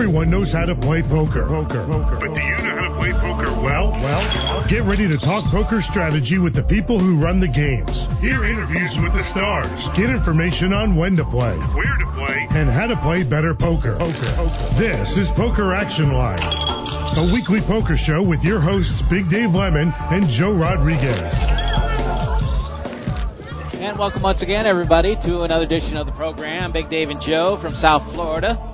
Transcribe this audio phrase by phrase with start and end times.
[0.00, 1.44] Everyone knows how to play poker.
[1.44, 1.84] Poker.
[1.84, 2.16] Poker.
[2.16, 3.92] But do you know how to play poker well?
[3.92, 7.92] Well, get ready to talk poker strategy with the people who run the games.
[8.24, 9.68] Hear interviews with the stars.
[10.00, 14.00] Get information on when to play, where to play, and how to play better poker.
[14.00, 14.32] Poker.
[14.40, 14.80] poker.
[14.80, 16.48] This is Poker Action Line,
[17.20, 21.28] a weekly poker show with your hosts Big Dave Lemon and Joe Rodriguez.
[23.76, 26.72] And welcome once again, everybody, to another edition of the program.
[26.72, 28.69] Big Dave and Joe from South Florida.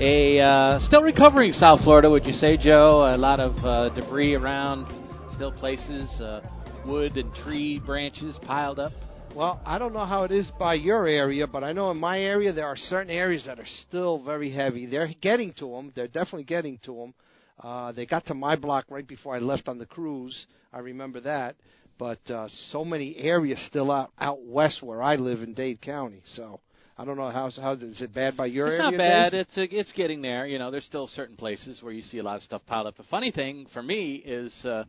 [0.00, 3.12] A uh, still recovering South Florida, would you say, Joe?
[3.12, 4.86] A lot of uh, debris around,
[5.34, 6.40] still places, uh,
[6.86, 8.92] wood and tree branches piled up.
[9.34, 12.20] Well, I don't know how it is by your area, but I know in my
[12.20, 14.86] area there are certain areas that are still very heavy.
[14.86, 15.92] They're getting to them.
[15.96, 17.14] They're definitely getting to them.
[17.60, 20.46] Uh, they got to my block right before I left on the cruise.
[20.72, 21.56] I remember that
[21.98, 26.22] but uh, so many areas still out out west where I live in Dade County.
[26.36, 26.60] So
[27.00, 28.88] I don't know how how is it bad by your it's area?
[28.88, 29.30] It's not bad.
[29.30, 29.40] Dave?
[29.42, 30.46] It's uh, it's getting there.
[30.48, 32.96] You know, there's still certain places where you see a lot of stuff piled up.
[32.96, 34.52] The funny thing for me is.
[34.64, 34.84] Uh,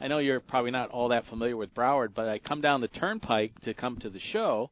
[0.00, 2.88] I know you're probably not all that familiar with Broward, but I come down the
[2.88, 4.68] turnpike to come to the show,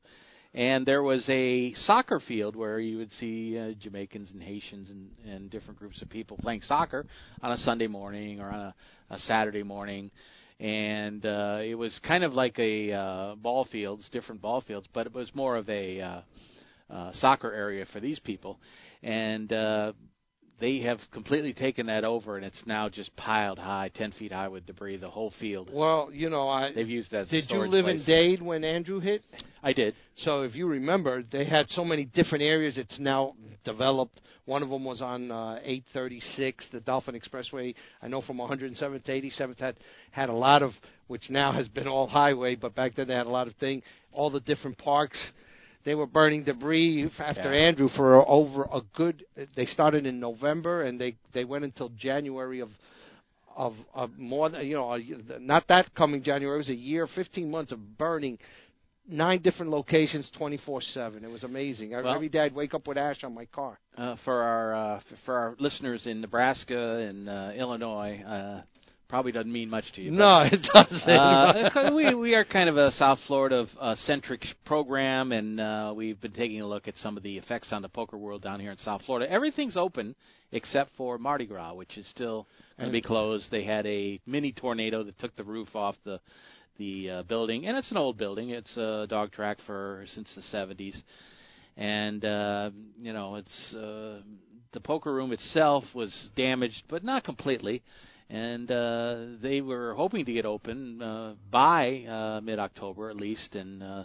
[0.52, 5.10] and there was a soccer field where you would see uh, Jamaicans and Haitians and,
[5.24, 7.06] and different groups of people playing soccer
[7.40, 8.74] on a Sunday morning or on a,
[9.10, 10.10] a Saturday morning
[10.58, 15.06] and uh, it was kind of like a uh, ball fields, different ball fields, but
[15.06, 16.20] it was more of a uh,
[16.90, 18.58] uh, soccer area for these people,
[19.02, 19.92] and uh,
[20.62, 24.46] they have completely taken that over, and it's now just piled high, ten feet high
[24.46, 25.68] with debris, the whole field.
[25.72, 28.00] Well, you know, I they've used that as did you live place.
[28.00, 29.22] in Dade when Andrew hit?
[29.62, 29.94] I did.
[30.18, 32.78] So if you remember, they had so many different areas.
[32.78, 34.20] It's now developed.
[34.44, 37.74] One of them was on uh, 836, the Dolphin Expressway.
[38.00, 39.76] I know from 107th to 87th had
[40.12, 40.72] had a lot of,
[41.08, 43.82] which now has been all highway, but back then they had a lot of thing.
[44.12, 45.18] All the different parks
[45.84, 47.66] they were burning debris after Yeah.
[47.68, 49.24] Andrew for over a good.
[49.56, 52.70] They started in November and they they went until January of
[53.56, 54.96] of of more than you know
[55.40, 56.56] not that coming January.
[56.56, 58.38] It was a year, 15 months of burning.
[59.08, 61.24] Nine different locations, 24/7.
[61.24, 61.90] It was amazing.
[61.90, 63.78] Well- Every day I'd wake up with ash on my car.
[63.98, 68.62] Uh, for our uh, for our listeners in Nebraska and uh, Illinois, uh,
[69.12, 70.10] probably doesn't mean much to you.
[70.10, 71.06] No, it doesn't.
[71.06, 76.18] Uh, we we are kind of a South Florida uh, centric program, and uh, we've
[76.18, 78.70] been taking a look at some of the effects on the poker world down here
[78.70, 79.30] in South Florida.
[79.30, 80.14] Everything's open
[80.52, 82.46] except for Mardi Gras, which is still
[82.78, 83.50] going to be closed.
[83.50, 86.18] They had a mini tornado that took the roof off the
[86.78, 88.48] the uh, building, and it's an old building.
[88.48, 90.96] It's a dog track for since the 70s,
[91.76, 94.22] and uh, you know it's uh,
[94.72, 97.82] the poker room itself was damaged, but not completely
[98.32, 103.82] and uh, they were hoping to get open uh, by uh, mid-October at least, and
[103.82, 104.04] uh,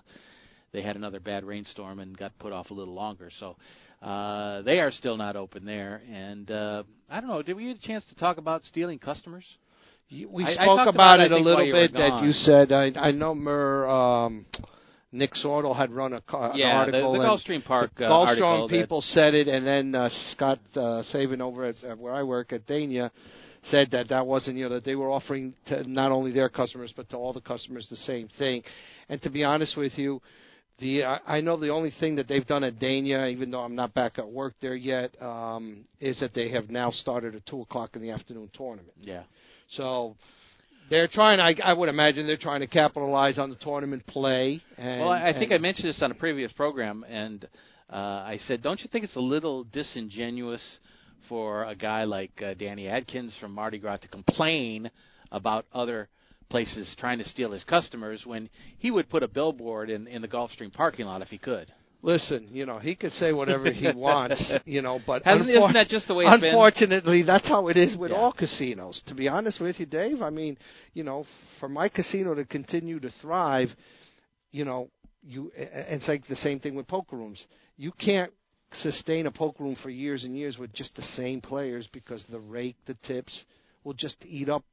[0.73, 3.31] they had another bad rainstorm and got put off a little longer.
[3.39, 3.55] So
[4.01, 6.01] uh, they are still not open there.
[6.11, 7.41] And uh, I don't know.
[7.41, 9.45] Did we get a chance to talk about stealing customers?
[10.09, 12.23] You- we I- I spoke talked about, about it, I a little you bit that
[12.23, 12.73] you said.
[12.73, 14.45] I I know Mer, um,
[15.13, 17.13] Nick Sortal had run a, an yeah, the, article.
[17.13, 21.03] the and Gulfstream Park the uh, Gulfstream people said it, and then uh, Scott uh,
[21.13, 23.09] Saban over at uh, where I work at Dania
[23.71, 26.93] said that that wasn't you know that they were offering to not only their customers
[26.95, 28.63] but to all the customers the same thing.
[29.09, 30.21] And to be honest with you,
[30.79, 33.75] the I, I know the only thing that they've done at Dania, even though I'm
[33.75, 37.61] not back at work there yet, um, is that they have now started a two
[37.61, 38.93] o'clock in the afternoon tournament.
[38.99, 39.23] yeah.
[39.71, 40.15] So
[40.89, 41.39] they're trying.
[41.39, 44.61] I, I would imagine they're trying to capitalize on the tournament play.
[44.77, 47.45] And, Well, I I think I mentioned this on a previous program, and
[47.91, 50.61] uh, I said, don't you think it's a little disingenuous
[51.29, 54.89] for a guy like uh, Danny Adkins from Mardi Gras to complain
[55.31, 56.07] about other
[56.49, 60.27] places trying to steal his customers when he would put a billboard in, in the
[60.27, 61.71] Gulfstream parking lot if he could?
[62.03, 65.73] Listen, you know, he could say whatever he wants, you know, but Hasn't, unfor- isn't
[65.73, 66.49] that just the way it's been?
[66.51, 68.17] unfortunately, that's how it is with Yeah.
[68.17, 69.01] all casinos.
[69.07, 70.57] To be honest with you, Dave, I mean,
[70.93, 71.25] you know,
[71.59, 73.69] for my casino to continue to thrive,
[74.51, 74.89] you know,
[75.23, 77.43] you it's like the same thing with poker rooms.
[77.77, 78.31] You can't
[78.81, 82.39] sustain a poker room for years and years with just the same players because the
[82.39, 83.43] rake, the tips
[83.83, 84.63] will just eat up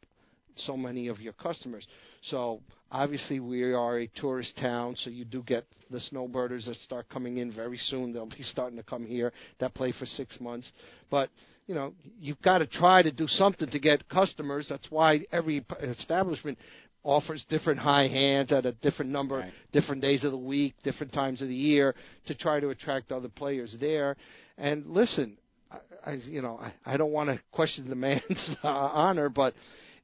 [0.57, 1.87] so many of your customers.
[2.23, 2.61] So
[2.91, 7.39] obviously we are a tourist town, so you do get the snowbirders that start coming
[7.39, 8.13] in very soon.
[8.13, 10.71] They'll be starting to come here that play for six months.
[11.11, 11.31] But
[11.67, 14.67] you know, you've got to try to do something to get customers.
[14.69, 16.59] That's why every establishment
[17.05, 19.53] offers different high hands at a different number, Right.
[19.73, 21.95] different days of the week, different times of the year
[22.27, 24.17] to try to attract other players there.
[24.59, 25.37] And listen,
[25.71, 28.23] I, I you know, I, I don't want to question the man's
[28.65, 29.55] uh, honor, but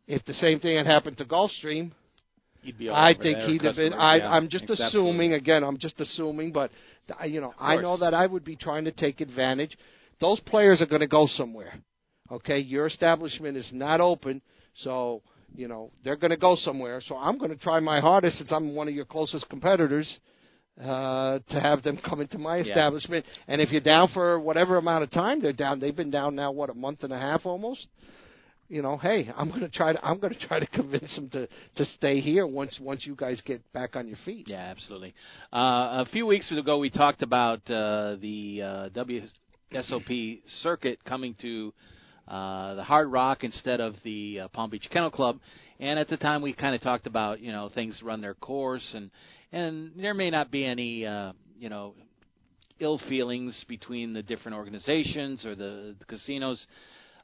[0.07, 1.93] if the same thing had happened to Gulfstream,
[2.63, 3.95] He'd be all I think he'd have been.
[3.95, 5.33] I, yeah, I'm just it's assuming.
[5.33, 6.71] Again, I'm just assuming, but
[7.27, 9.79] you know, I know that I would be trying to take advantage
[10.21, 11.75] those players are going to go somewhere.
[12.31, 14.41] Okay, your establishment is not open,
[14.77, 15.23] so
[15.55, 17.01] you know they're going to go somewhere.
[17.05, 20.19] So I'm going to try my hardest since I'm one of your closest competitors
[20.83, 23.25] uh, to have them come into my establishment.
[23.27, 23.55] Yeah.
[23.55, 26.53] And if you're down for whatever amount of time they're down, they've been down now
[26.53, 27.87] what a month and a half almost.
[28.69, 31.29] You know, hey, I'm going to try to I'm going to try to convince them
[31.31, 34.49] to to stay here once once you guys get back on your feet.
[34.49, 35.15] Yeah, absolutely.
[35.53, 38.89] Uh, a few weeks ago, we talked about uh, the uh,
[39.75, 41.73] WSOP circuit coming to
[42.31, 45.41] uh, the Hard Rock instead of the uh, Palm Beach Kennel Club.
[45.81, 48.89] And at the time, we kind of talked about you know things run their course,
[48.95, 49.11] and
[49.51, 51.95] and there may not be any uh, you know
[52.79, 56.65] ill feelings between the different organizations or the, the casinos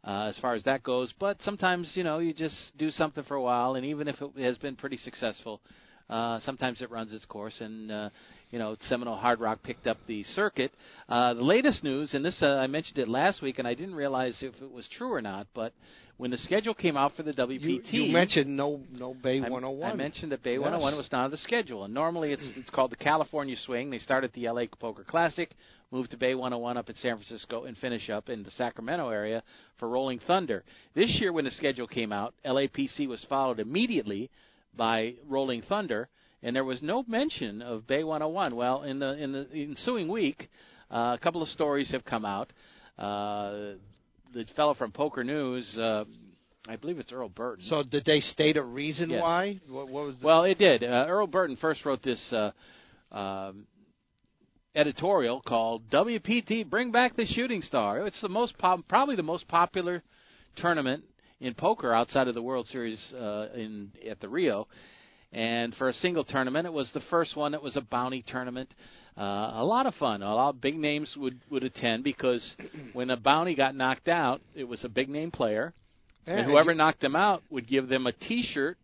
[0.05, 1.15] uh, as far as that goes.
[1.21, 4.43] But sometimes you know you just do something for a while, and even if it
[4.43, 8.11] has been pretty successful, uh, sometimes it runs its course, and uh,
[8.51, 10.73] you know Seminole Hard Rock picked up the circuit.
[11.09, 13.95] Uh, the latest news, and this uh, I mentioned it last week, and I didn't
[13.95, 15.73] realize if it was true or not, but
[16.19, 19.49] when the schedule came out for the WPT, You, you mentioned no no Bay I-
[19.49, 19.91] 101.
[19.91, 20.61] I mentioned that Bay Yes.
[20.61, 23.91] 101 was not on the schedule, and normally it's it's called the California Swing.
[23.91, 25.51] They start at the LA Poker Classic,
[25.91, 29.43] move to Bay 101 up at San Francisco, and finish up in the Sacramento area
[29.79, 30.63] for Rolling Thunder.
[30.95, 34.31] This year, when the schedule came out, LAPC was followed immediately
[34.77, 36.09] by Rolling Thunder,
[36.43, 38.55] and there was no mention of Bay 101.
[38.55, 40.49] Well, in the in the ensuing week,
[40.91, 42.53] uh, a couple of stories have come out.
[42.99, 43.75] Uh,
[44.35, 46.05] the fellow from Poker News, uh,
[46.69, 47.65] I believe it's Earl Burton.
[47.69, 49.23] So did they state a reason Yes.
[49.23, 49.61] why?
[49.69, 50.83] What, what was the, Well, it did.
[50.85, 52.51] Uh, Earl Burton first wrote this uh,
[53.13, 53.67] um,
[54.75, 59.49] editorial called "WPT Bring Back the Shooting Star." It's the most pop- probably the most
[59.49, 60.03] popular
[60.57, 61.05] tournament
[61.41, 64.67] in poker outside of the World Series uh, in at the Rio.
[65.33, 67.53] And for a single tournament, it was the first one.
[67.53, 68.73] It was a bounty tournament.
[69.19, 70.23] Uh, a lot of fun.
[70.23, 72.55] A lot of big names would would attend because
[72.93, 75.75] when a bounty got knocked out, it was a big name player,
[76.27, 78.79] Yeah, and whoever you- knocked them out would give them a T-shirt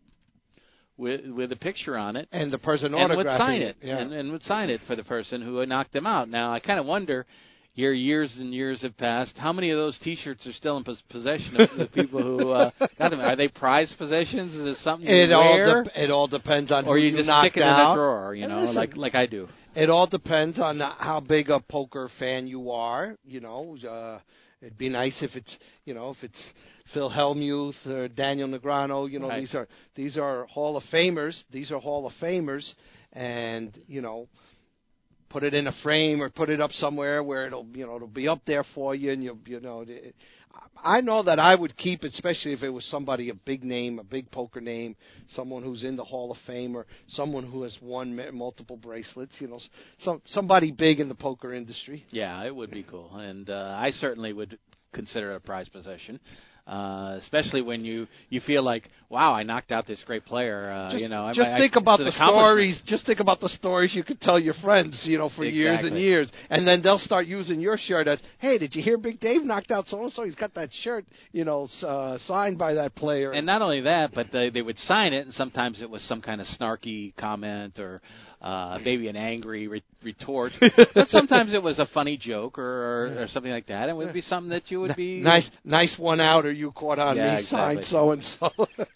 [0.96, 3.98] with with a picture on it, and the person and would sign it, Yeah.
[3.98, 6.28] and, and would sign it for the person who had knocked them out.
[6.28, 7.25] Now I kind of wonder.
[7.74, 9.38] Here, years and years have passed.
[9.38, 13.10] How many of those T-shirts are still in possession of the people who uh, got
[13.10, 13.20] them?
[13.20, 14.54] Are they prized possessions?
[14.54, 17.30] Is it something you it all wear, it all depends on or who you just
[17.30, 17.92] stick it in out.
[17.92, 18.34] a drawer?
[18.34, 19.48] You know, listen, like like I do.
[19.74, 23.16] It all depends on how big a poker fan you are.
[23.24, 24.19] You know, uh,
[24.60, 26.52] it'd be nice if it's you know if it's
[26.92, 29.10] Phil Hellmuth or Daniel Negreanu.
[29.10, 29.40] You know, Right.
[29.40, 31.42] these are these are Hall of Famers.
[31.50, 32.70] These are Hall of Famers,
[33.14, 34.28] and you know,
[35.32, 38.08] put it in a frame or put it up somewhere where it'll you know it'll
[38.08, 39.84] be up there for you, and you you know.
[39.87, 40.14] It,
[40.84, 44.00] I know that I would keep it, especially if it was somebody a big name,
[44.00, 44.96] a big poker name,
[45.29, 49.32] someone who's in the Hall of Fame, or someone who has won multiple bracelets.
[49.38, 49.61] You know,
[49.99, 52.05] some somebody big in the poker industry.
[52.11, 54.58] Yeah, it would be cool, and uh, I certainly would
[54.93, 56.20] consider it a prized possession.
[56.64, 60.70] Uh, especially when you you feel like, wow, I knocked out this great player.
[60.70, 62.80] Uh, Just, you know, just I, think I, about the stories.
[62.86, 65.96] Just think about the stories you could tell your friends, you know, for years and
[65.96, 69.42] years, and then they'll start using your shirt as, "Hey, did you hear Big Dave
[69.42, 70.22] knocked out so and so?
[70.22, 74.14] He's got that shirt, you know, uh, signed by that player." And not only that,
[74.14, 77.80] but they, they would sign it, and sometimes it was some kind of snarky comment
[77.80, 78.00] or
[78.42, 80.50] uh, maybe an angry re- retort.
[80.94, 83.88] but sometimes it was a funny joke or, or, or something like that.
[83.88, 86.98] It would be something that you would be nice, nice one out, or you caught
[86.98, 87.90] on Yeah, me, signed exactly.
[87.93, 88.22] so and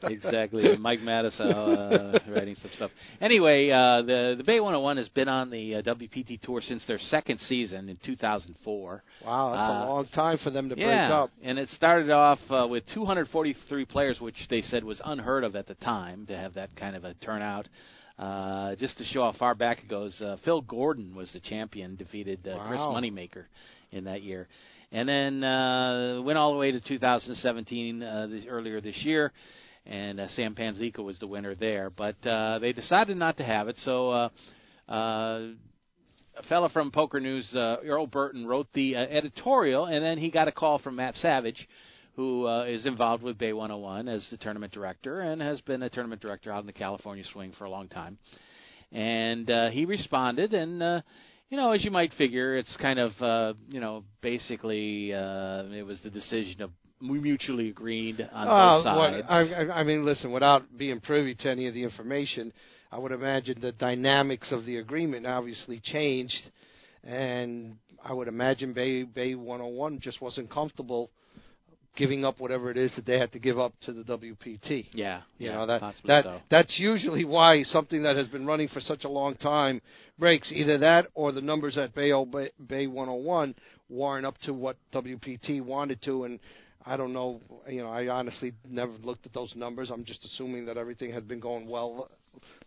[0.02, 0.08] so.
[0.08, 0.76] exactly.
[0.76, 2.90] Mike Madison uh, writing some stuff.
[3.20, 6.98] Anyway, uh, the the Bay 101 has been on the uh, WPT tour since their
[6.98, 9.02] second season in 2004.
[9.24, 11.30] Wow, that's Uh, a long time for them to break up.
[11.42, 15.66] and it started off uh, with 243 players, which they said was unheard of at
[15.68, 17.68] the time to have that kind of a turnout.
[18.18, 21.96] Uh, just to show how far back it goes, uh, Phil Gordon was the champion,
[21.96, 23.44] defeated uh, Chris Moneymaker
[23.92, 24.48] in that year,
[24.90, 29.32] and then uh, went all the way to 2017 uh, this, earlier this year,
[29.84, 31.90] and uh, Sam Panzica was the winner there.
[31.90, 34.10] But uh, they decided not to have it, so.
[34.10, 34.28] Uh,
[34.88, 35.48] uh,
[36.38, 40.30] a fellow from Poker News, uh, Earl Burton, wrote the uh, editorial, and then he
[40.30, 41.66] got a call from Matt Savage,
[42.16, 45.90] who uh, is involved with Bay 101 as the tournament director and has been a
[45.90, 48.16] tournament director out in the California swing for a long time.
[48.90, 51.00] And uh, he responded, and uh,
[51.50, 55.84] you know, as you might figure, it's kind of uh, you know basically uh, it
[55.84, 56.70] was the decision of
[57.06, 59.26] we mutually agreed on Uh, both sides.
[59.28, 59.40] I,
[59.74, 62.52] I- I mean, listen, without being privy to any of the information,
[62.90, 66.50] I would imagine the dynamics of the agreement obviously changed,
[67.04, 71.10] and I would imagine Bay Bay 101 just wasn't comfortable
[71.96, 74.86] giving up whatever it is that they had to give up to the WPT.
[74.92, 76.40] yeah, You yeah, know that that so.
[76.50, 79.80] that's usually why something that has been running for such a long time
[80.18, 80.50] breaks.
[80.52, 83.54] Either that or the numbers at Bay, O- Bay Bay 101
[83.88, 86.38] warrant up to what WPT wanted to, and
[86.84, 87.40] I don't know.
[87.68, 89.90] You know, I honestly never looked at those numbers.
[89.90, 92.10] I'm just assuming that everything had been going well,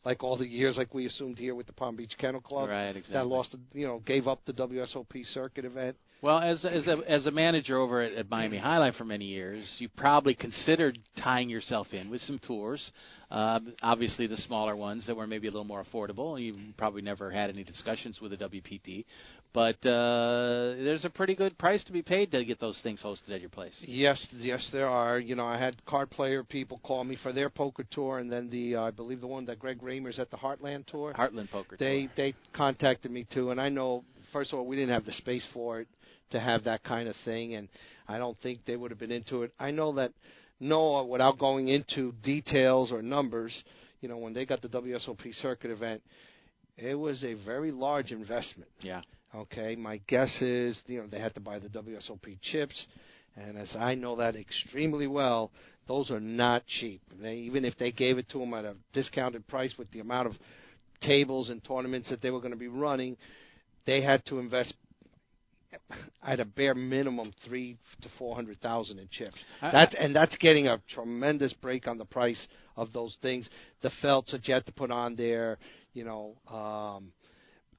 [0.04, 2.70] like all the years, like we assumed here with the Palm Beach Kennel Club.
[2.70, 3.14] Right, exactly.
[3.14, 5.96] That lost, you know, gave up the WSOP circuit event.
[6.22, 9.66] Well, as as a as a manager over at, at Miami Jai-Alai for many years,
[9.78, 12.92] you probably considered tying yourself in with some tours.
[13.32, 16.42] Uh, obviously, the smaller ones that were maybe a little more affordable.
[16.42, 19.06] You probably never had any discussions with the WPT,
[19.54, 23.32] but uh, there's a pretty good price to be paid to get those things hosted
[23.32, 23.76] at your place.
[23.88, 25.20] Yes, yes, there are.
[25.20, 28.50] You know, I had card player people call me for their poker tour, and then
[28.50, 31.14] the uh, I believe the one that Greg Raymer's at the Heartland tour.
[31.14, 32.12] Heartland Poker they, Tour.
[32.18, 35.46] They contacted me too, and I know first of all we didn't have the space
[35.54, 35.88] for it
[36.32, 37.68] to have that kind of thing, and
[38.08, 39.54] I don't think they would have been into it.
[39.60, 40.12] I know that
[40.60, 43.64] Noah, without going into details or numbers,
[44.02, 46.02] you know, when they got the WSOP circuit event,
[46.78, 48.70] it was a very large investment.
[48.82, 49.02] Yeah.
[49.36, 52.86] Okay, my guess is you know they had to buy the WSOP chips,
[53.36, 55.52] and as I know that extremely well,
[55.88, 57.02] those are not cheap.
[57.22, 60.28] They, even if they gave it to them at a discounted price with the amount
[60.28, 60.34] of
[61.02, 63.18] tables and tournaments that they were going to be running,
[63.86, 64.74] they had to invest
[66.24, 69.38] at a bare minimum three to four hundred thousand in chips.
[69.62, 73.50] That's and that's getting a tremendous break on the price of those things.
[73.82, 75.58] The felts that you have to put on there,
[75.94, 77.12] you know, um,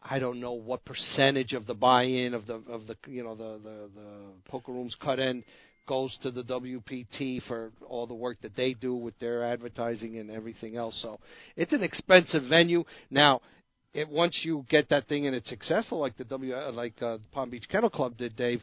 [0.02, 3.58] I don't know what percentage of the buy-in of the of the you know the
[3.62, 5.44] the, the poker rooms cut in
[5.86, 10.30] goes to the WPT for all the work that they do with their advertising and
[10.30, 10.96] everything else.
[11.02, 11.18] So
[11.56, 12.84] it's an expensive venue.
[13.10, 13.40] Now,
[13.92, 17.18] it once you get that thing and it's successful, like the W, uh, like uh,
[17.32, 18.62] Palm Beach Kennel Club did, Dave,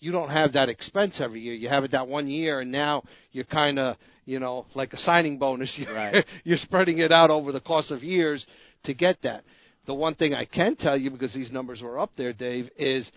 [0.00, 1.54] you don't have that expense every year.
[1.54, 4.98] You have it that one year, and now you're kind of, you know, like a
[4.98, 5.72] signing bonus.
[5.78, 6.24] You're, right.
[6.44, 8.44] you're spreading it out over the course of years
[8.84, 9.44] to get that.
[9.86, 13.10] The one thing I can tell you, because these numbers were up there, Dave, is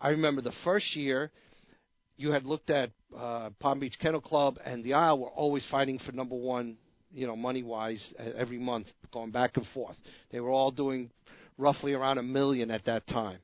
[0.00, 1.30] I remember the first year
[2.16, 5.98] you had looked at uh, Palm Beach Kennel Club and the Isle were always fighting
[6.04, 6.76] for number one
[7.12, 9.96] you know, money wise every month, going back and forth.
[10.30, 11.10] They were all doing
[11.58, 13.38] roughly around a million at that time,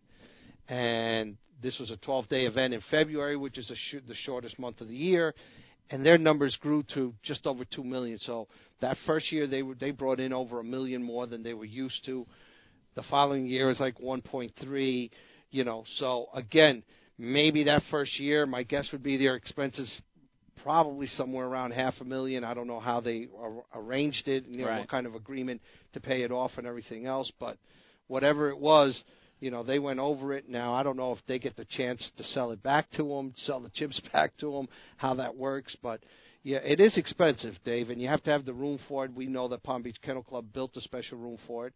[0.69, 4.89] and this was a 12-day event in February, which is sh- the shortest month of
[4.89, 5.35] the year,
[5.91, 8.19] and their numbers grew to just over two million.
[8.19, 8.49] So
[8.81, 11.65] that first year they were they brought in over a million more than they were
[11.65, 12.27] used to.
[12.95, 15.11] The following year is like 1.3,
[15.51, 15.85] you know.
[15.99, 16.83] So again,
[17.19, 20.01] maybe that first year, my guess would be their expenses
[20.63, 22.45] probably somewhere around half a million.
[22.45, 24.81] I don't know how they ar- arranged it, you know, right.
[24.81, 25.61] what kind of agreement
[25.93, 27.31] to pay it off and everything else.
[27.39, 27.59] But
[28.09, 29.03] whatever it was,
[29.41, 30.49] you know, they went over it.
[30.49, 33.35] Now I don't know if they get the chance to sell it back to them,
[33.37, 35.77] sell the chips back to them, how that works.
[35.83, 36.01] But
[36.43, 39.15] yeah, it is expensive, Dave, and you have to have the room for it.
[39.15, 41.75] We know that Palm Beach Kennel Club built a special room for it.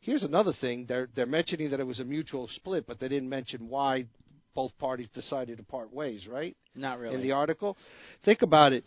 [0.00, 3.28] Here's another thing: they're they're mentioning that it was a mutual split, but they didn't
[3.28, 4.06] mention why
[4.58, 6.56] both parties decided to part ways, right?
[6.74, 7.14] Not really.
[7.14, 7.76] In the article,
[8.24, 8.82] think about it.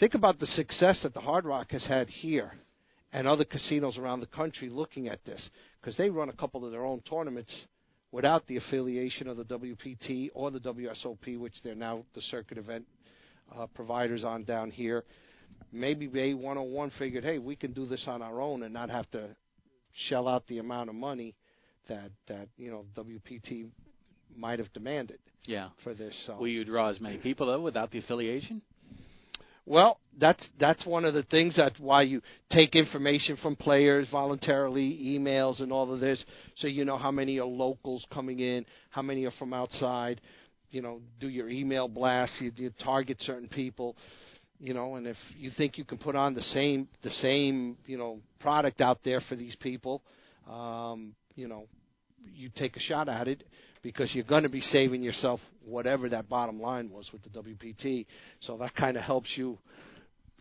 [0.00, 2.54] Think about the success that the Hard Rock has had here,
[3.12, 5.48] and other casinos around the country looking at this
[5.80, 7.66] because they run a couple of their own tournaments
[8.10, 12.84] without the affiliation of the WPT or the WSOP, which they're now the circuit event
[13.56, 15.04] uh, providers on down here.
[15.70, 19.08] Maybe Bay 101 figured, hey, we can do this on our own and not have
[19.12, 19.28] to
[20.08, 21.36] shell out the amount of money
[21.88, 23.68] that that you know WPT
[24.36, 25.18] might have demanded.
[25.44, 25.70] Yeah.
[25.82, 26.36] For this, so.
[26.36, 28.62] will you draw as many people though without the affiliation?
[29.64, 32.20] Well, that's that's one of the things that's why you
[32.50, 36.24] take information from players voluntarily, emails and all of this,
[36.56, 40.20] so you know how many are locals coming in, how many are from outside.
[40.70, 43.96] You know, do your email blasts, you, you target certain people.
[44.58, 47.98] You know, and if you think you can put on the same the same you
[47.98, 50.02] know product out there for these people,
[50.50, 51.66] um, you know,
[52.24, 53.44] you take a shot at it
[53.82, 58.06] because you're going to be saving yourself whatever that bottom line was with the WPT.
[58.40, 59.58] So that kind of helps you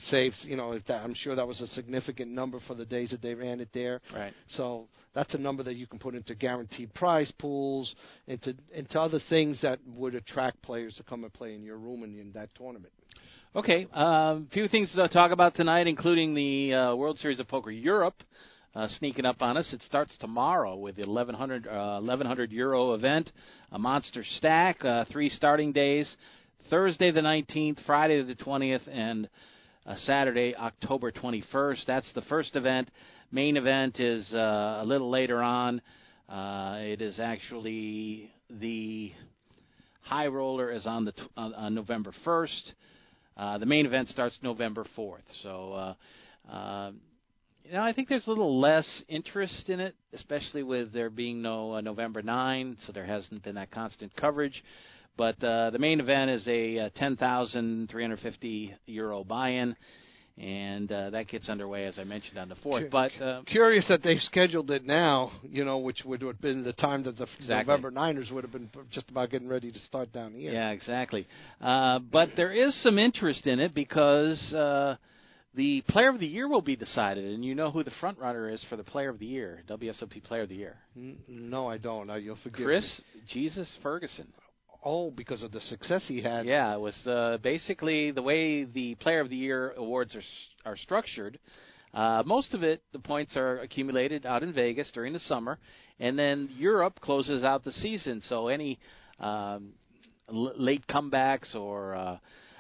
[0.09, 0.33] save.
[0.43, 3.21] You know, if that, I'm sure that was a significant number for the days that
[3.21, 4.01] they ran it there.
[4.13, 4.33] Right.
[4.49, 7.93] So that's a number that you can put into guaranteed prize pools,
[8.27, 12.03] into into other things that would attract players to come and play in your room
[12.03, 12.93] and in that tournament.
[13.53, 17.49] Okay, a um, few things to talk about tonight, including the uh, World Series of
[17.49, 18.15] Poker Europe
[18.75, 19.71] uh, sneaking up on us.
[19.73, 23.31] It starts tomorrow with the 1100 uh, 1100 euro event,
[23.71, 26.15] a monster stack, uh, three starting days,
[26.69, 29.29] Thursday the 19th, Friday the 20th, and
[29.85, 31.85] uh, Saturday October 21st.
[31.85, 32.89] That's the first event.
[33.31, 35.81] Main event is uh, a little later on.
[36.29, 39.11] Uh, it is actually the
[40.01, 42.71] high roller is on the on, on November 1st.
[43.37, 45.23] Uh, the main event starts November 4th.
[45.41, 46.91] So uh, uh,
[47.65, 51.41] you know, I think there's a little less interest in it, especially with there being
[51.41, 54.63] no uh, November 9, so there hasn't been that constant coverage.
[55.17, 59.75] But uh, the main event is a uh, 10,350 euro buy-in,
[60.37, 62.89] and uh, that gets underway as I mentioned on the fourth.
[62.89, 65.31] But uh, curious that they've scheduled it now.
[65.43, 67.71] You know, which would have been the time that the exactly.
[67.71, 70.53] November Niners would have been just about getting ready to start down here.
[70.53, 71.27] Yeah, exactly.
[71.59, 74.53] Uh, but there is some interest in it because.
[74.53, 74.95] Uh,
[75.53, 78.49] the Player of the Year will be decided, and you know who the front runner
[78.49, 80.77] is for the Player of the Year, WSOP Player of the Year.
[81.27, 82.07] No, I don't.
[82.07, 83.21] Now you'll forgive Chris me.
[83.27, 84.27] Jesus Ferguson.
[84.83, 86.45] Oh, because of the success he had.
[86.45, 90.23] Yeah, it was uh, basically the way the Player of the Year awards are
[90.69, 91.37] are structured.
[91.93, 95.59] Uh, most of it, the points are accumulated out in Vegas during the summer,
[95.99, 98.21] and then Europe closes out the season.
[98.29, 98.79] So any
[99.19, 99.73] um,
[100.29, 102.17] l- late comebacks or uh,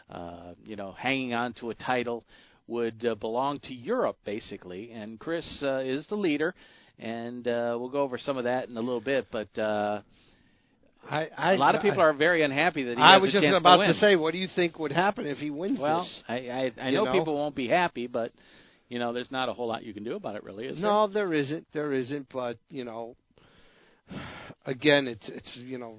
[0.09, 2.25] uh, you know hanging on to a title
[2.71, 4.91] would uh, belong to Europe, basically.
[4.91, 6.55] And Chris uh, is the leader,
[6.97, 9.27] and uh, we'll go over some of that in a little bit.
[9.31, 10.01] But uh,
[11.09, 13.41] I, I, a lot of people I, are very unhappy that he I was a
[13.41, 15.99] just about to, to say, what do you think would happen if he wins well,
[15.99, 16.23] this?
[16.27, 17.11] I I, I know, know?
[17.11, 18.31] people won't be happy, but
[18.87, 21.07] you know, there's not a whole lot you can do about it, really, is No,
[21.07, 21.67] there isn't.
[21.73, 22.27] There isn't.
[22.31, 23.15] But you know,
[24.65, 25.95] again, it's it's you know,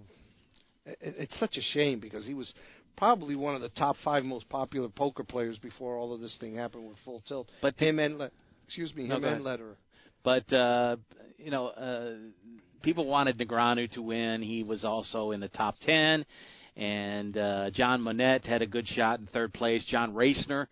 [0.87, 2.53] it, it's such a shame because he was
[2.97, 6.55] probably one of the top five most popular poker players before all of this thing
[6.55, 7.51] happened with Full Tilt.
[7.61, 8.31] But him and Le-
[8.67, 9.45] excuse me, him and.
[9.45, 9.77] Lederer.
[10.25, 10.97] But uh,
[11.39, 12.15] you know, uh,
[12.83, 14.43] people wanted Negreanu to win.
[14.43, 16.25] He was also in the top ten,
[16.77, 19.85] and uh, John Monnette had a good shot in third place.
[19.87, 20.67] John Racener,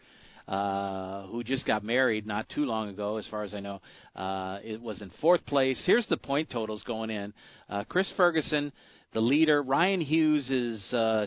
[0.46, 3.80] uh, who just got married not too long ago, as far as I know,
[4.14, 5.82] uh, it was in fourth place.
[5.84, 7.32] Here's the point totals going in:
[7.68, 8.72] uh, Chris Ferguson.
[9.12, 11.26] The leader, Ryan Hughes, is uh,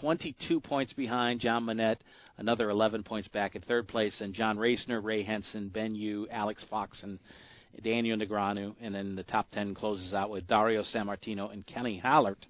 [0.00, 2.00] 22 points behind John Monnette,
[2.36, 6.64] another 11 points back in third place, and John Racener, Ray Henson, Ben Yu, Alex
[6.68, 7.20] Fox, and
[7.84, 12.44] Daniel Negreanu, and then the top 10 closes out with Dario Sammartino and Kenny Hallert.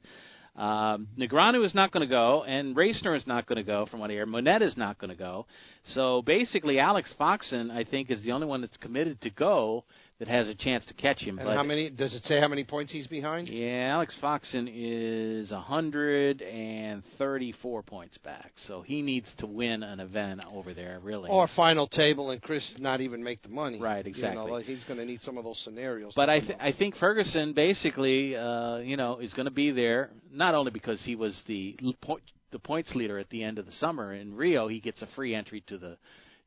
[0.56, 4.00] Um, Negreanu is not going to go, and Racener is not going to go, from
[4.00, 4.26] what I hear.
[4.26, 5.44] Monnette is not going to go.
[5.92, 9.84] So basically, Alex Foxen, I think, is the only one that's committed to go
[10.22, 11.36] that has a chance to catch him.
[11.40, 11.90] And but how many?
[11.90, 13.48] Does it say how many points he's behind?
[13.48, 20.74] yeah, Alex Foxen is 134 points back, so he needs to win an event over
[20.74, 21.28] there, really.
[21.28, 23.80] Or final table, and Chris not even make the money.
[23.80, 24.46] Right, You exactly.
[24.46, 26.12] know, like he's going to need some of those scenarios.
[26.14, 30.10] But I th- I think Ferguson basically, uh, you know, is going to be there
[30.32, 33.72] not only because he was the point, the points leader at the end of the
[33.72, 35.96] summer in Rio, he gets a free entry to the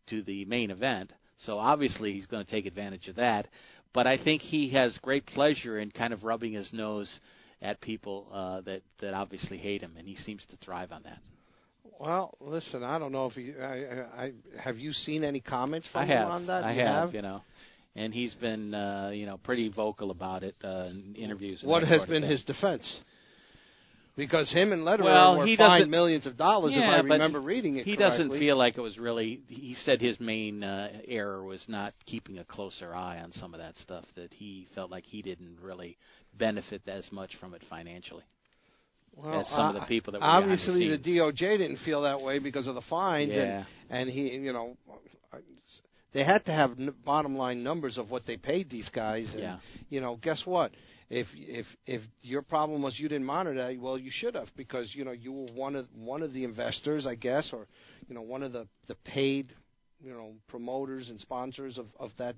[0.07, 1.11] to the main event.
[1.39, 3.47] So obviously he's going to take advantage of that.
[3.93, 7.19] But I think he has great pleasure in kind of rubbing his nose
[7.61, 11.19] at people uh, that that obviously hate him, and he seems to thrive on that.
[11.99, 13.55] Well, listen, I don't know if you.
[13.61, 16.63] I, I, have you seen any comments from I him on that?
[16.63, 17.41] I You have, you know,
[17.95, 21.61] and he's been, uh, you know, pretty vocal about it uh, in interviews.
[21.63, 22.99] What has been his defense?
[24.17, 27.41] Because him and Lederer Well, were he fined millions of dollars, yeah, if I remember
[27.41, 28.17] reading it He correctly.
[28.27, 29.41] doesn't feel like it was really.
[29.49, 33.59] He said his main uh, error was not keeping a closer eye on some of
[33.59, 34.05] that stuff.
[34.15, 35.97] That he felt like he didn't really
[36.37, 38.23] benefit as much from it financially.
[39.17, 40.97] well, as some of the people that were behind the obviously the.
[41.19, 43.65] DOJ didn't feel that way because of the fines, Yeah.
[43.89, 44.77] and and he, you know,
[46.13, 49.27] they had to have n- bottom line numbers of what they paid these guys.
[49.33, 49.57] And, Yeah.
[49.89, 50.71] You know, guess what?
[51.09, 54.89] If if if your problem was you didn't monitor that, well, you should have because
[54.95, 57.67] you know you were one of one of the investors, I guess, or
[58.07, 59.53] you know one of the the paid
[60.03, 62.35] you know promoters and sponsors of of that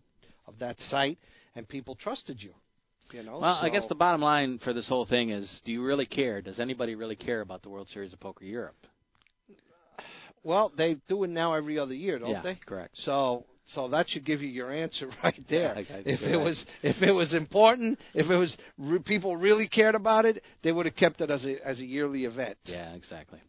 [0.47, 1.17] of that site,
[1.55, 2.53] and people trusted you.
[3.11, 3.39] You know.
[3.39, 6.41] Well, I guess the bottom line for this whole thing is: Do you really care?
[6.41, 8.75] Does anybody really care about the World Series of Poker Europe?
[10.43, 12.55] well they do it now every other year, don't yeah, they?
[12.65, 12.97] correct.
[12.99, 15.75] So so that should give you your answer right there.
[15.75, 16.43] I if it right.
[16.43, 20.71] was if it was important, if it was re- people really cared about it, they
[20.71, 22.57] would have kept it as a as a yearly event.
[22.65, 23.39] Yeah, exactly.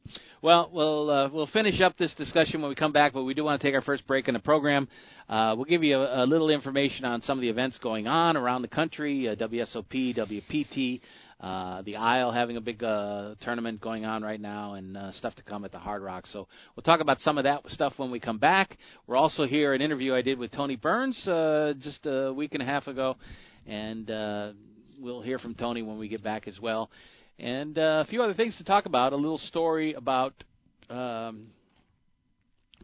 [0.43, 3.45] Well, we'll uh, we'll finish up this discussion when we come back, but we do
[3.45, 4.89] want to take our first break in the program.
[5.29, 8.37] Uh, we'll give you a, a little information on some of the events going on
[8.37, 11.01] around the country, uh, WSOP, WPT,
[11.41, 15.35] uh, the Isle having a big uh, tournament going on right now, and uh, stuff
[15.37, 16.27] to come at the Hard Rock.
[16.27, 18.77] So we'll talk about some of that stuff when we come back.
[19.07, 22.63] We're also here an interview I did with Tony Burns uh, just a week and
[22.63, 23.17] a half ago,
[23.67, 24.53] and uh,
[25.01, 26.91] we'll hear from Tony when we get back as well
[27.39, 29.13] and uh, a few other things to talk about.
[29.13, 30.35] A little story about
[30.91, 31.49] um,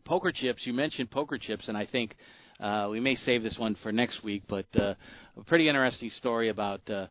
[0.05, 0.63] poker chips.
[0.65, 2.15] You mentioned poker chips, and I think
[2.61, 4.45] uh, we may save this one for next week.
[4.49, 4.95] But uh,
[5.37, 6.89] a pretty interesting story about.
[6.89, 7.07] Uh,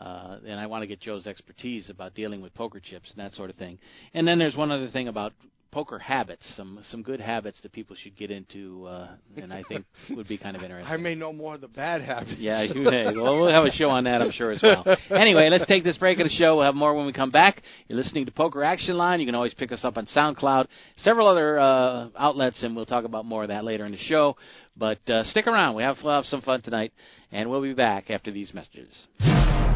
[0.00, 3.32] uh, and I want to get Joe's expertise about dealing with poker chips and that
[3.34, 3.78] sort of thing.
[4.14, 5.32] And then there's one other thing about
[5.70, 9.84] poker habits, some some good habits that people should get into, uh, and I think
[10.10, 10.92] would be kind of interesting.
[10.92, 12.36] I may know more of the bad habits.
[12.38, 13.04] Yeah, you may.
[13.14, 14.84] Well, we'll have a show on that, I'm sure as well.
[15.10, 16.56] Anyway, let's take this break of the show.
[16.56, 17.62] We'll have more when we come back.
[17.88, 19.20] You're listening to Poker Action Line.
[19.20, 20.66] You can always pick us up on SoundCloud,
[20.98, 24.36] several other uh, outlets, and we'll talk about more of that later in the show.
[24.76, 25.74] But uh, stick around.
[25.76, 26.92] We have, we'll have some fun tonight,
[27.32, 29.69] and we'll be back after these messages.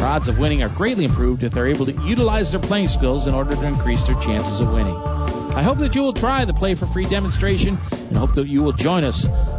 [0.00, 3.28] Their odds of winning are greatly improved if they're able to utilize their playing skills
[3.28, 4.96] in order to increase their chances of winning.
[4.96, 8.64] I hope that you will try the Play for Free demonstration and hope that you
[8.64, 9.12] will join us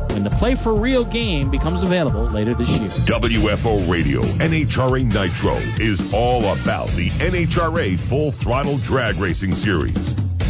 [0.10, 2.90] when the Play for Real game becomes available later this year.
[3.06, 9.94] WFO Radio NHRA Nitro is all about the NHRA Full Throttle Drag Racing Series.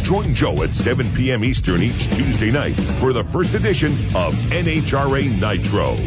[0.08, 1.44] Join Joe at 7 p.m.
[1.44, 6.00] Eastern each Tuesday night for the first edition of NHRA Nitro.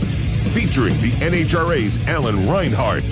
[0.58, 3.06] Featuring the NHRA's Alan Reinhart.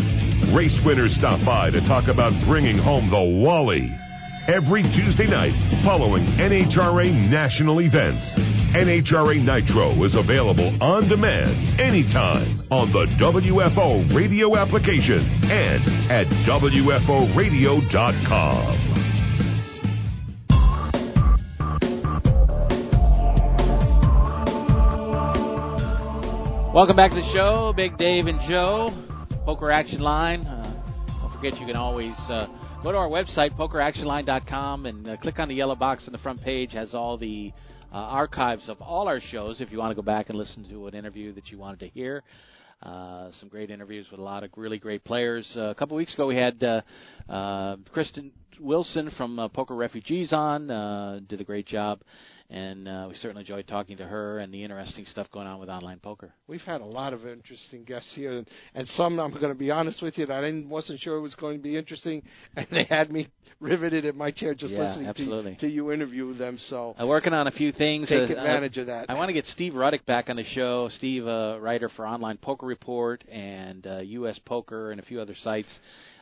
[0.52, 3.90] Race winners stop by to talk about bringing home the Wally
[4.48, 5.54] every Tuesday night
[5.86, 8.20] following NHRA national events.
[8.76, 18.90] NHRA Nitro is available on demand anytime on the WFO radio application and at WFOradio.com.
[26.74, 28.90] Welcome back to the show, Big Dave and Joe,
[29.46, 30.48] Poker Action Line.
[30.48, 32.48] Uh, don't forget you can always uh,
[32.82, 36.42] go to our website, pokeractionline.com, and uh, click on the yellow box on the front
[36.42, 36.72] page.
[36.72, 37.52] has all the
[37.92, 40.88] uh, archives of all our shows if you want to go back and listen to
[40.88, 42.24] an interview that you wanted to hear.
[42.82, 45.52] Uh, some great interviews with a lot of really great players.
[45.58, 46.82] Uh, a couple weeks ago, we had uh,
[47.30, 50.72] uh, Kristen Wilson from uh, Poker Refugees on.
[50.72, 52.00] Uh, did a great job
[52.54, 55.70] and uh, we certainly enjoyed talking to her and the interesting stuff going on with
[55.70, 56.32] online poker.
[56.48, 59.72] We've had a lot of interesting guests here, and, and some I'm going to be
[59.72, 62.22] honest with you that I wasn't sure it was going to be interesting,
[62.56, 63.28] and they had me
[63.60, 65.54] riveted in my chair just yeah, listening absolutely.
[65.56, 66.60] to, to you interview them.
[66.68, 68.10] So I'm working on a few things.
[68.10, 69.10] Take uh, advantage of that.
[69.10, 70.90] I want to get Steve Ruddick back on the show.
[70.92, 74.40] Steve, uh, writer for Online Poker Report and uh, U.S.
[74.46, 75.80] Poker and a few other sites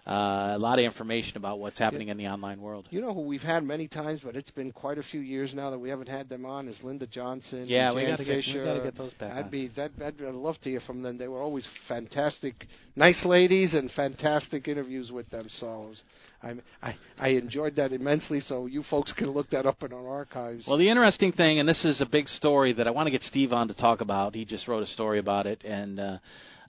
[0.08, 2.88] uh, a lot of information about what's happening in the online world.
[2.90, 5.70] You know who we've had many times, but it's been quite a few years now
[5.70, 7.66] that we haven't had them on is Linda Johnson.
[7.68, 9.34] Yeah, we got to get we got to get those back.
[9.34, 9.52] I'd on.
[9.52, 11.20] be that I'd, I'd love to hear from them.
[11.20, 15.52] They were always fantastic, nice ladies, and fantastic interviews with themselves.
[15.60, 18.40] So it was, I I I enjoyed that immensely.
[18.40, 20.66] So you folks can look that up in our archives.
[20.68, 23.22] Well, the interesting thing, and this is a big story that I want to get
[23.22, 24.34] Steve on to talk about.
[24.34, 26.18] He just wrote a story about it, and uh,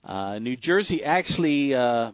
[0.03, 1.73] uh, New Jersey actually.
[1.73, 2.11] Uh,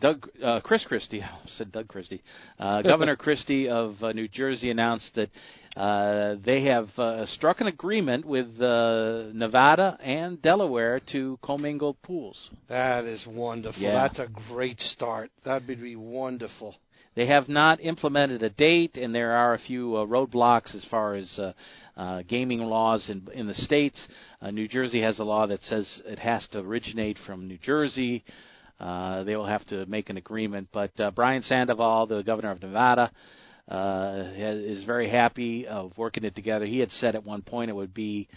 [0.00, 2.22] Doug uh, Chris Christie I said Doug Christie,
[2.58, 5.30] uh, Governor Christie of uh, New Jersey announced that
[5.76, 12.50] uh, they have uh, struck an agreement with uh, Nevada and Delaware to commingle pools.
[12.68, 13.82] that is wonderful.
[13.82, 14.06] Yeah.
[14.06, 15.30] That's a great start.
[15.44, 16.76] That'd be wonderful.
[17.14, 21.14] They have not implemented a date, and there are a few uh, roadblocks as far
[21.14, 21.52] as uh,
[21.96, 24.04] uh, gaming laws in in the states.
[24.42, 28.24] Uh, New Jersey has a law that says it has to originate from New Jersey.
[28.26, 28.32] Uh,
[29.24, 30.68] they will have to make an agreement.
[30.72, 33.10] But uh, Brian Sandoval, the governor of Nevada,
[33.68, 36.66] uh, is very happy of working it together.
[36.66, 38.28] He had said at one point it would be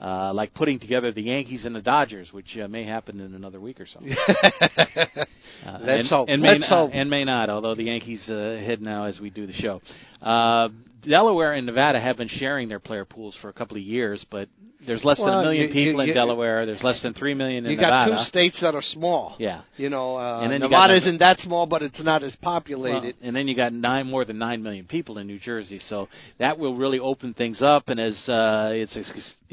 [0.00, 3.60] uh, like putting together the Yankees and the Dodgers, which uh, may happen in another
[3.60, 4.00] week or so.
[5.64, 6.28] Uh, Let's and, hope.
[6.28, 6.90] And Let's may, hope.
[6.92, 9.80] and may not, although the Yankees uh, head now as we do the show.
[10.24, 10.68] Uh,
[11.02, 14.48] Delaware and Nevada have been sharing their player pools for a couple of years, but
[14.86, 16.66] there's less than a million you- you- people in you- Delaware.
[16.66, 18.04] There's less than three million in Nevada.
[18.04, 19.34] you got two states that are small.
[19.38, 19.62] Yeah.
[19.78, 22.52] You know, uh, And then you Nevada isn't that small, but it's not as Well,
[22.60, 23.14] populated.
[23.22, 26.58] and then you got nine more than nine million people in New Jersey, so that
[26.58, 27.88] will really open things up.
[27.88, 29.04] And as uh, it's a,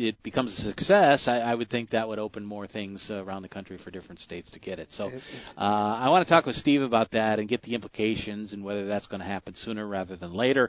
[0.05, 3.43] it becomes a success, I, I would think that would open more things uh, around
[3.43, 4.89] the country for different states to get it.
[4.91, 5.11] So
[5.57, 8.85] uh, I want to talk with Steve about that and get the implications and whether
[8.85, 10.60] that's going to happen sooner rather than later.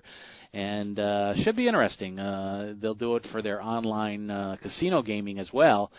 [0.54, 2.18] And uh, should be interesting.
[2.18, 5.90] Uh, they'll do it for their online uh, casino gaming as well,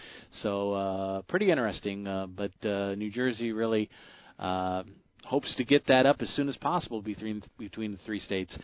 [0.43, 2.05] so uh, pretty interesting.
[2.05, 3.89] Uh, but uh, New Jersey really
[4.37, 4.83] uh,
[5.23, 8.55] hopes to get that up as soon as possible between between the three states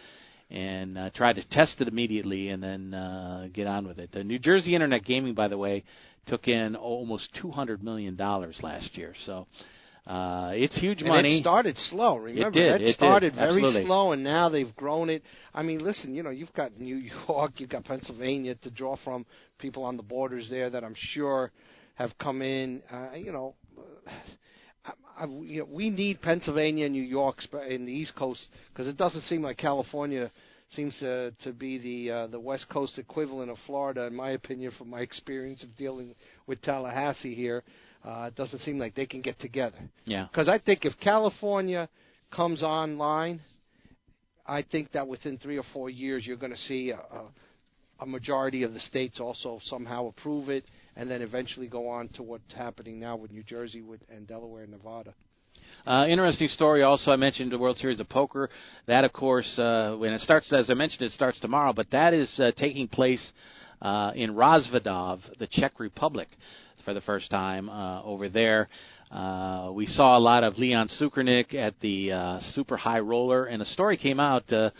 [0.51, 4.11] and uh, try to test it immediately and then uh, get on with it.
[4.11, 5.83] The New Jersey Internet Gaming, by the way,
[6.27, 9.47] took in almost two hundred million dollars last year, so
[10.09, 11.37] uh, it's huge And money.
[11.37, 12.15] it started slow.
[12.17, 13.85] Remember, did, that it did, started very absolutely.
[13.85, 15.21] slow, and now they've grown it.
[15.53, 16.95] I mean, listen, you know, you've got New
[17.27, 19.25] York, you've got Pennsylvania to draw from.
[19.59, 21.51] People on the borders there that I'm sure
[21.95, 22.81] have come in.
[22.91, 23.53] Uh, you know,
[24.85, 27.37] I, I, you know, we need Pennsylvania and New York
[27.69, 30.31] in the East Coast because it doesn't seem like California
[30.71, 34.71] seems to to be the uh, the West Coast equivalent of Florida, in my opinion,
[34.77, 36.15] from my experience of dealing
[36.47, 37.63] with Tallahassee here.
[38.03, 39.77] Uh, it doesn't seem like they can get together.
[40.05, 40.27] yeah.
[40.31, 41.89] Because I think if California
[42.33, 43.41] comes online,
[44.47, 47.25] I think that within three or four years you're going to see a, a,
[48.01, 50.63] a majority of the states also somehow approve it,
[50.95, 54.63] and then eventually go on to what's happening now with New Jersey with, and Delaware
[54.63, 55.13] and Nevada.
[55.85, 56.83] Uh, interesting story.
[56.83, 58.49] Also, I mentioned the World Series of Poker.
[58.87, 61.73] That, of course, uh, when it starts, as I mentioned, it starts tomorrow.
[61.73, 63.31] But that is uh, taking place
[63.81, 66.27] uh, in Rozvadov, the Czech Republic,
[66.89, 68.67] for the first time uh, over there.
[69.11, 73.61] Uh, we saw a lot of Leon Tsoukernik at the uh, Super High Roller, and
[73.61, 74.51] a story came out.
[74.51, 74.71] Uh,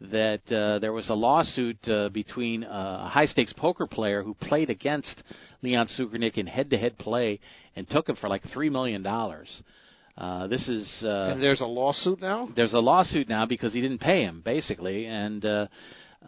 [0.00, 4.34] that uh, there was a lawsuit uh, between uh, a high stakes poker player who
[4.34, 5.24] played against
[5.62, 7.40] Leon Tsoukernik in head to head play
[7.74, 9.48] and took him for like three million dollars.
[10.16, 12.48] Uh, this is uh, and there's a lawsuit now.
[12.54, 15.66] there's a lawsuit now because he didn't pay him basically, and uh,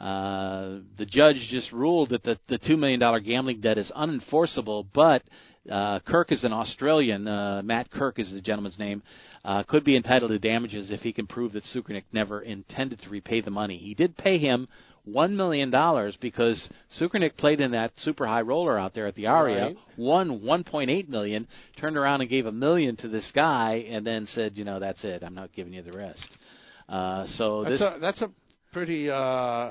[0.00, 4.86] uh, the judge just ruled that the the two million dollar gambling debt is unenforceable,
[4.92, 5.22] but.
[5.70, 7.28] Uh, Kirk is an Australian.
[7.28, 9.02] Uh, Matt Kirk is the gentleman's name.
[9.44, 13.10] Uh, could be entitled to damages if he can prove that Tsoukernik never intended to
[13.10, 13.76] repay the money.
[13.76, 14.66] He did pay him
[15.04, 16.66] one million dollars because
[16.98, 19.76] Tsoukernik played in that super high roller out there at the Aria, Right.
[19.98, 21.46] won one point eight million,
[21.78, 25.04] turned around and gave a million to this guy, and then said, you know, that's
[25.04, 25.22] it.
[25.22, 26.26] I'm not giving you the rest.
[26.88, 28.30] Uh, so That's this a that's a
[28.72, 29.70] pretty uh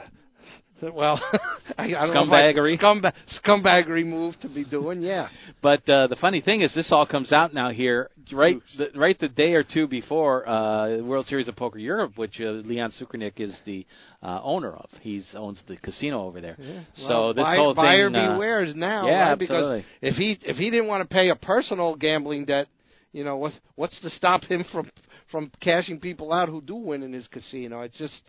[0.94, 1.20] well
[1.78, 2.80] I, I don't know if I- Scumbaggery?
[2.80, 5.02] scumba- scumbaggery move to be doing.
[5.02, 5.30] Yeah.
[5.62, 8.58] But uh, the funny thing is, this all comes out now here, right?
[8.78, 12.46] The, right the day or two before uh, World Series of Poker Europe, which uh,
[12.46, 13.86] Leon Tsoukernik is the
[14.22, 14.88] uh, owner of.
[15.02, 16.58] He owns the casino over there.
[16.96, 18.16] So Well, this buyer, whole buyer thing.
[18.20, 19.40] uh, beware is now, yeah, right?
[19.40, 22.68] Because if he if he didn't want to pay a personal gambling debt,
[23.14, 24.90] you know what what's to stop him from
[25.32, 27.82] from cashing people out who do win in his casino?
[27.82, 28.22] It's just,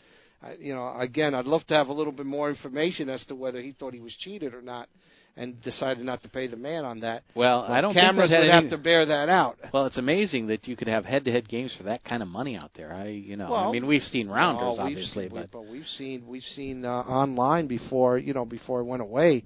[0.42, 3.35] I- you know, again, I'd love to have a little bit more information as to
[3.35, 4.88] whether he thought he was cheated or not,
[5.37, 7.22] and decided not to pay the man on that.
[7.35, 9.59] well, I don't Cameras think would have any- to bear that out.
[9.72, 12.72] Well, it's amazing that you could have head-to-head games for that kind of money out
[12.74, 12.92] there.
[12.92, 16.27] I, you know, I mean, we've seen rounders, we've obviously, seen, but but we've seen
[16.27, 19.44] we've seen uh, online before you know before it went away.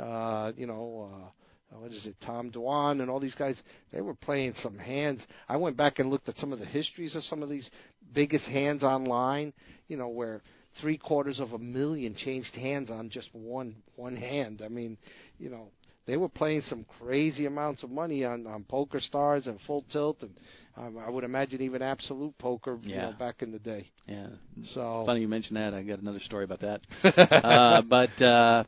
[0.00, 2.14] Uh, you know, uh, what is it?
[2.24, 3.60] Tom Dwan and all these guys.
[3.92, 5.26] They were playing some hands.
[5.48, 7.68] I went back and looked at some of the histories of some of these
[8.14, 9.52] biggest hands online.
[9.88, 10.42] You know, where
[10.80, 14.62] three quarters of a million changed hands on just one one hand.
[14.64, 14.96] I mean,
[15.38, 15.68] you know.
[16.06, 20.18] They were playing some crazy amounts of money on, on Poker Stars and Full Tilt,
[20.20, 20.38] and
[20.76, 23.90] um, I would imagine even Absolute Poker, you know, back in the day.
[24.06, 24.26] yeah.
[24.74, 25.72] So Funny you mention that.
[25.72, 26.82] I got another story about that.
[27.18, 28.64] uh, but uh,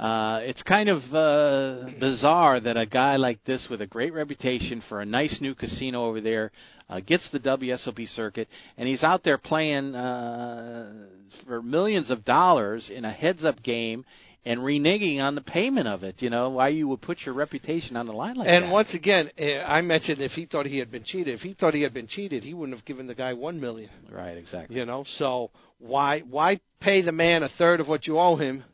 [0.00, 4.82] uh, it's kind of uh, bizarre that a guy like this, with a great reputation
[4.88, 6.50] for a nice new casino over there,
[6.88, 10.90] uh, gets the WSOP circuit, and he's out there playing uh,
[11.46, 14.04] for millions of dollars in a heads-up game.
[14.42, 17.94] And reneging on the payment of it, you know, why you would put your reputation
[17.94, 18.62] on the line like and that.
[18.62, 21.52] And once again, eh, I mentioned if he thought he had been cheated, if he
[21.52, 23.90] thought he had been cheated, he wouldn't have given the guy one million.
[24.10, 24.76] right, exactly.
[24.76, 28.64] You know, so why why pay the man a third of what you owe him,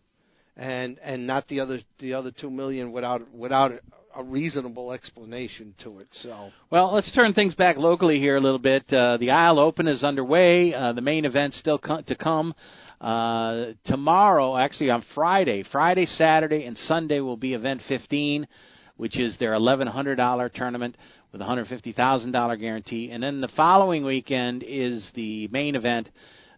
[0.56, 3.72] and and not the other the other two million without without
[4.16, 6.08] a reasonable explanation to it.
[6.22, 8.90] So, well, let's turn things back locally here a little bit.
[8.90, 10.72] Uh, the Isle Open is underway.
[10.72, 12.54] Uh, the main event still co- to come.
[12.98, 18.48] Uh, tomorrow, actually on Friday, Friday, Saturday, and Sunday will be event 15,
[18.96, 20.96] which is their $1,100 tournament
[21.30, 23.10] with a $150,000 guarantee.
[23.10, 26.08] And then the following weekend is the main event,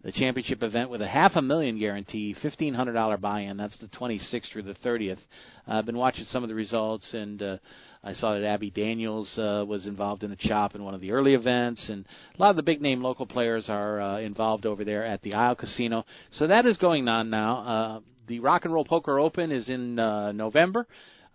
[0.08, 3.58] the championship event with a half a million guarantee, $1,500 buy-in.
[3.58, 5.18] That's the 26th through the 30th.
[5.66, 7.58] Uh, I've been watching some of the results, and uh,
[8.02, 11.12] I saw that Abby Daniels uh, was involved in the chop in one of the
[11.12, 14.82] early events, and a lot of the big name local players are uh, involved over
[14.82, 16.06] there at the Isle Casino.
[16.32, 17.58] So that is going on now.
[17.58, 20.86] Uh, the Rock and Roll Poker Open is in uh, November.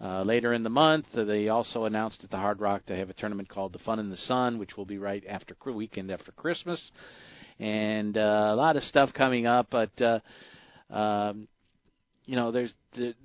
[0.01, 3.11] Uh, later in the month, uh, they also announced at the Hard Rock they have
[3.11, 6.31] a tournament called the Fun in the Sun, which will be right after weekend after
[6.31, 6.81] Christmas,
[7.63, 9.67] and uh, a lot of stuff coming up.
[9.71, 10.19] But uh,
[10.93, 11.47] um,
[12.25, 12.73] you know, there's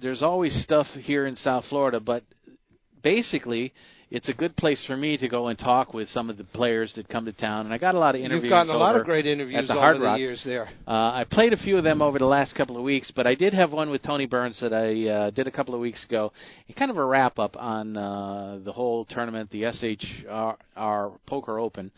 [0.00, 2.22] there's always stuff here in South Florida, but
[3.02, 3.72] basically
[4.10, 6.90] it's a good place for me to go and talk with some of the players
[6.96, 7.66] that come to town.
[7.66, 8.44] And I got a lot of interviews.
[8.44, 10.68] You've gotten a lot of great interviews at the over Hard the years there.
[10.86, 13.34] Uh, I played a few of them over the last couple of weeks, but I
[13.34, 16.32] did have one with Tony Burns that I uh, did a couple of weeks ago.
[16.68, 21.90] And kind of a wrap up on uh, the whole tournament, the SHR Poker Open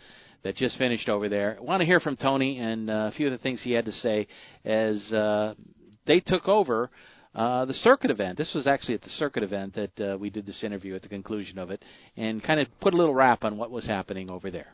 [0.42, 1.56] that just finished over there.
[1.58, 3.84] I want to hear from Tony and uh, a few of the things he had
[3.84, 4.26] to say
[4.64, 5.54] as uh,
[6.06, 6.90] they took over
[7.34, 8.38] uh, the circuit event.
[8.38, 11.08] This was actually at the circuit event that uh, we did this interview at the
[11.08, 11.82] conclusion of it,
[12.16, 14.68] and kind of put a little wrap on what was happening over there.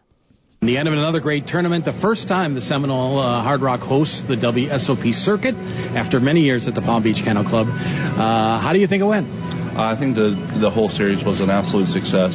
[0.63, 1.85] The end of another great tournament.
[1.85, 5.55] The first time the Seminole uh, Hard Rock hosts the WSOP circuit
[5.95, 7.69] after many years at the Palm Beach Kennel Club.
[7.69, 9.29] Uh, how do you think it went?
[9.29, 12.33] I think the the whole series was an absolute success.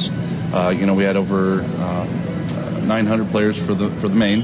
[0.54, 2.31] Uh, you know, we had over uh,
[2.84, 4.42] 900 players for the for the main,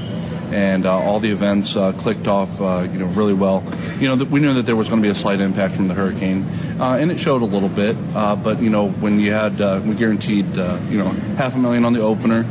[0.49, 3.61] and uh, all the events uh, clicked off, uh, you know, really well.
[4.01, 5.93] You know, we knew that there was going to be a slight impact from the
[5.93, 6.43] hurricane,
[6.79, 7.95] uh, and it showed a little bit.
[8.15, 10.49] Uh, but you know, when you had, uh, we guaranteed,
[10.89, 12.43] you know, half a million on the opener,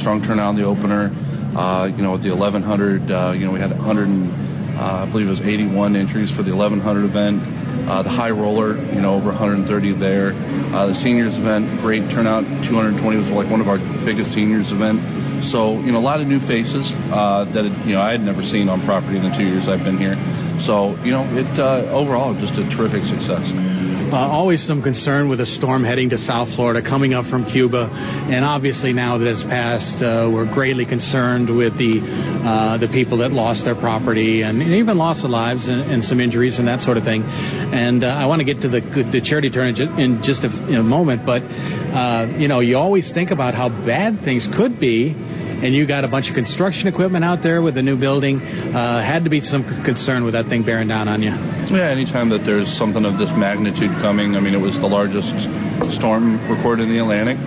[0.00, 1.10] strong turnout on the opener.
[1.48, 4.47] You know, the 1100, uh, you know, we had 100, and,
[4.78, 7.42] I believe it was 81 entries for the 1100 event.
[7.88, 9.66] Uh, the high roller, you know, over 130
[9.98, 10.30] there.
[10.70, 12.46] Uh, the seniors event, great turnout.
[12.68, 15.00] 220 was like one of our biggest seniors event.
[15.50, 18.44] So, you know, a lot of new faces uh, that, you know, I had never
[18.44, 20.14] seen on property in the two years I've been here.
[20.68, 23.46] So, you know, it uh, overall just a terrific success.
[24.08, 27.92] Uh, always some concern with a storm heading to South Florida coming up from Cuba,
[27.92, 33.20] and obviously now that it's passed, uh, we're greatly concerned with the uh, the people
[33.20, 36.66] that lost their property and, and even lost their lives and, and some injuries and
[36.66, 37.20] that sort of thing.
[37.20, 38.80] And uh, I want to get to the
[39.12, 43.12] the charity ju- in just a, in a moment, but uh, you know, you always
[43.12, 45.12] think about how bad things could be
[45.62, 49.02] and you got a bunch of construction equipment out there with the new building, uh,
[49.02, 51.30] had to be some concern with that thing bearing down on you.
[51.30, 55.28] Yeah, anytime that there's something of this magnitude coming, I mean, it was the largest
[55.98, 57.38] storm recorded in the Atlantic.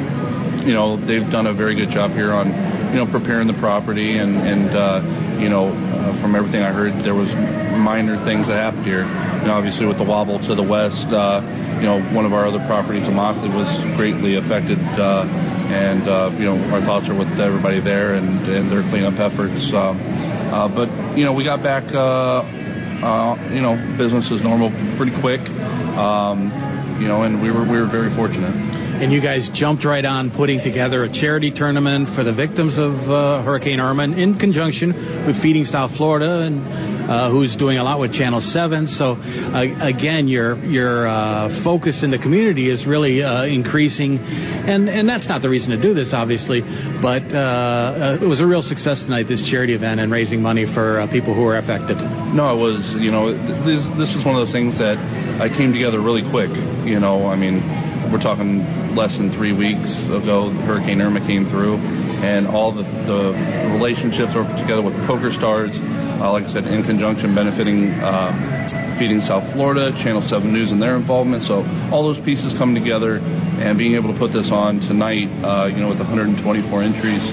[0.68, 2.52] You know, they've done a very good job here on,
[2.94, 6.94] you know, preparing the property and, and uh, you know, uh, from everything I heard,
[7.02, 7.32] there was
[7.74, 9.08] minor things that happened here.
[9.42, 11.42] You know, obviously with the wobble to the west, uh,
[11.82, 14.78] you know, one of our other properties, Immokalee, was greatly affected.
[14.78, 15.26] Uh,
[15.72, 19.60] and uh, you know, our thoughts are with everybody there and, and their cleanup efforts.
[19.74, 19.98] Um,
[20.52, 21.84] uh, but you know, we got back.
[21.94, 22.44] Uh,
[23.02, 25.42] uh, you know, business as normal pretty quick.
[25.98, 26.54] Um,
[27.02, 28.54] you know, and we were we were very fortunate.
[29.02, 32.94] And you guys jumped right on putting together a charity tournament for the victims of
[33.10, 34.94] uh, Hurricane Irma in conjunction
[35.26, 38.86] with Feeding South Florida, and uh, who's doing a lot with Channel 7.
[39.02, 44.86] So, uh, again, your your uh, focus in the community is really uh, increasing, and
[44.86, 46.62] and that's not the reason to do this, obviously,
[47.02, 51.02] but uh, it was a real success tonight, this charity event, and raising money for
[51.10, 51.98] people who were affected.
[52.38, 52.78] No, it was.
[53.02, 53.34] You know,
[53.66, 55.02] this this was one of those things that
[55.42, 56.54] I came together really quick.
[56.86, 57.66] You know, I mean,
[58.10, 58.66] we're talking
[58.98, 60.50] less than three weeks ago.
[60.66, 63.22] Hurricane Irma came through, and all the, the
[63.78, 65.76] relationships put together with Poker Stars.
[65.76, 67.94] Uh, like I said, in conjunction, benefiting.
[68.00, 71.42] Uh, Feeding South Florida, Channel 7 News, and their involvement.
[71.50, 75.74] So all those pieces coming together and being able to put this on tonight, uh,
[75.74, 76.38] you know, with 124
[76.86, 77.26] entries,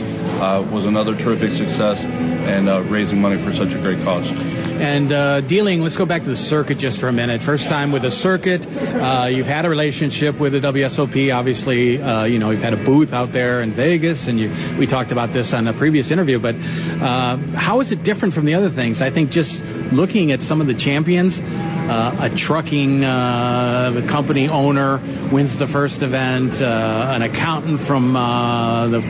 [0.71, 4.25] was another terrific success and uh, raising money for such a great cause.
[4.25, 7.43] And uh, dealing, let's go back to the circuit just for a minute.
[7.45, 8.63] First time with the circuit.
[8.63, 11.35] Uh, you've had a relationship with the WSOP.
[11.35, 14.87] Obviously, uh, you know, you've had a booth out there in Vegas, and you, we
[14.87, 16.39] talked about this on a previous interview.
[16.39, 19.03] But uh, how is it different from the other things?
[19.03, 19.51] I think just
[19.91, 25.01] looking at some of the champions, uh, a trucking uh, company owner
[25.33, 29.01] wins the first event, uh, an accountant from uh, the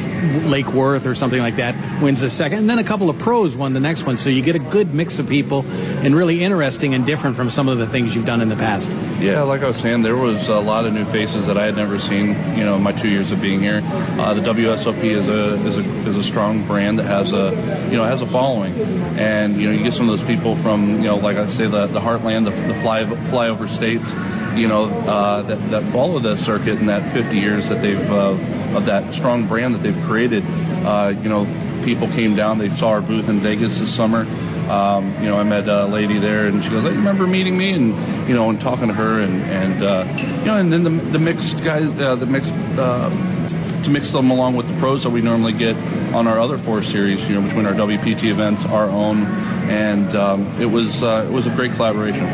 [0.47, 3.57] Lake Worth or something like that wins the second, and then a couple of pros
[3.57, 4.17] won the next one.
[4.19, 7.69] So you get a good mix of people and really interesting and different from some
[7.69, 8.87] of the things you've done in the past.
[9.19, 11.75] Yeah, like I was saying, there was a lot of new faces that I had
[11.75, 12.35] never seen.
[12.55, 15.75] You know, in my two years of being here, uh, the WSOP is a is
[15.75, 18.75] a is a strong brand that has a you know has a following,
[19.19, 21.67] and you know you get some of those people from you know like I say
[21.67, 23.03] the the heartland, the, the fly
[23.33, 24.05] flyover states,
[24.55, 28.79] you know uh, that that follow the circuit in that 50 years that they've uh,
[28.79, 30.45] of that strong brand that they've created.
[30.85, 31.49] Uh, you know,
[31.83, 34.29] people came down, they saw our booth in Vegas this summer.
[34.69, 37.73] Um, you know, I met a lady there, and she goes, "I remember meeting me,"
[37.73, 40.05] and you know, and talking to her, and and uh,
[40.45, 42.53] you know, and then the the mixed guys, uh, the mixed.
[42.77, 43.09] Uh,
[43.85, 45.73] to mix them along with the pros that we normally get
[46.11, 49.23] on our other four series, you know, between our WPT events, our own,
[49.69, 52.25] and um, it was uh, it was a great collaboration.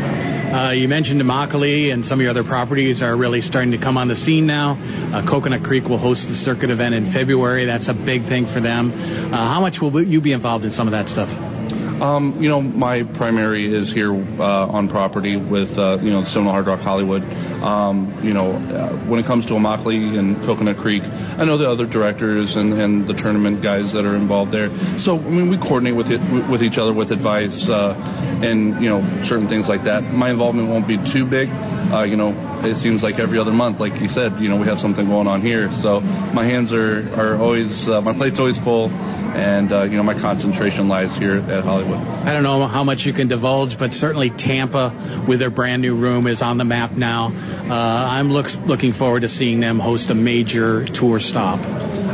[0.55, 3.97] Uh, you mentioned Immokalee and some of your other properties are really starting to come
[3.97, 4.78] on the scene now.
[4.78, 7.66] Uh, Coconut Creek will host the circuit event in February.
[7.66, 8.95] That's a big thing for them.
[8.95, 11.53] Uh, how much will you be involved in some of that stuff?
[12.03, 16.51] Um, you know, my primary is here uh, on property with uh, you know Seminole
[16.51, 17.22] Hard Rock Hollywood.
[17.62, 21.70] Um, you know, uh, when it comes to Immokalee and Coconut Creek, I know the
[21.70, 24.74] other directors and, and the tournament guys that are involved there.
[25.07, 26.18] So I mean, we coordinate with it
[26.51, 27.95] with each other with advice uh,
[28.42, 28.99] and you know
[29.30, 30.03] certain things like that.
[30.03, 31.47] My involvement won't be too big.
[31.95, 32.34] Uh, you know,
[32.66, 35.30] it seems like every other month, like you said, you know, we have something going
[35.30, 35.70] on here.
[35.78, 36.03] So
[36.34, 40.90] my hands are are always uh, my plate's always full and you know my concentration
[40.90, 41.84] lies here at Hollywood.
[41.93, 45.99] I don't know how much you can divulge, but certainly Tampa, with their brand new
[45.99, 47.28] room, is on the map now.
[47.28, 51.61] Uh, I'm look, looking forward to seeing them host a major tour stop.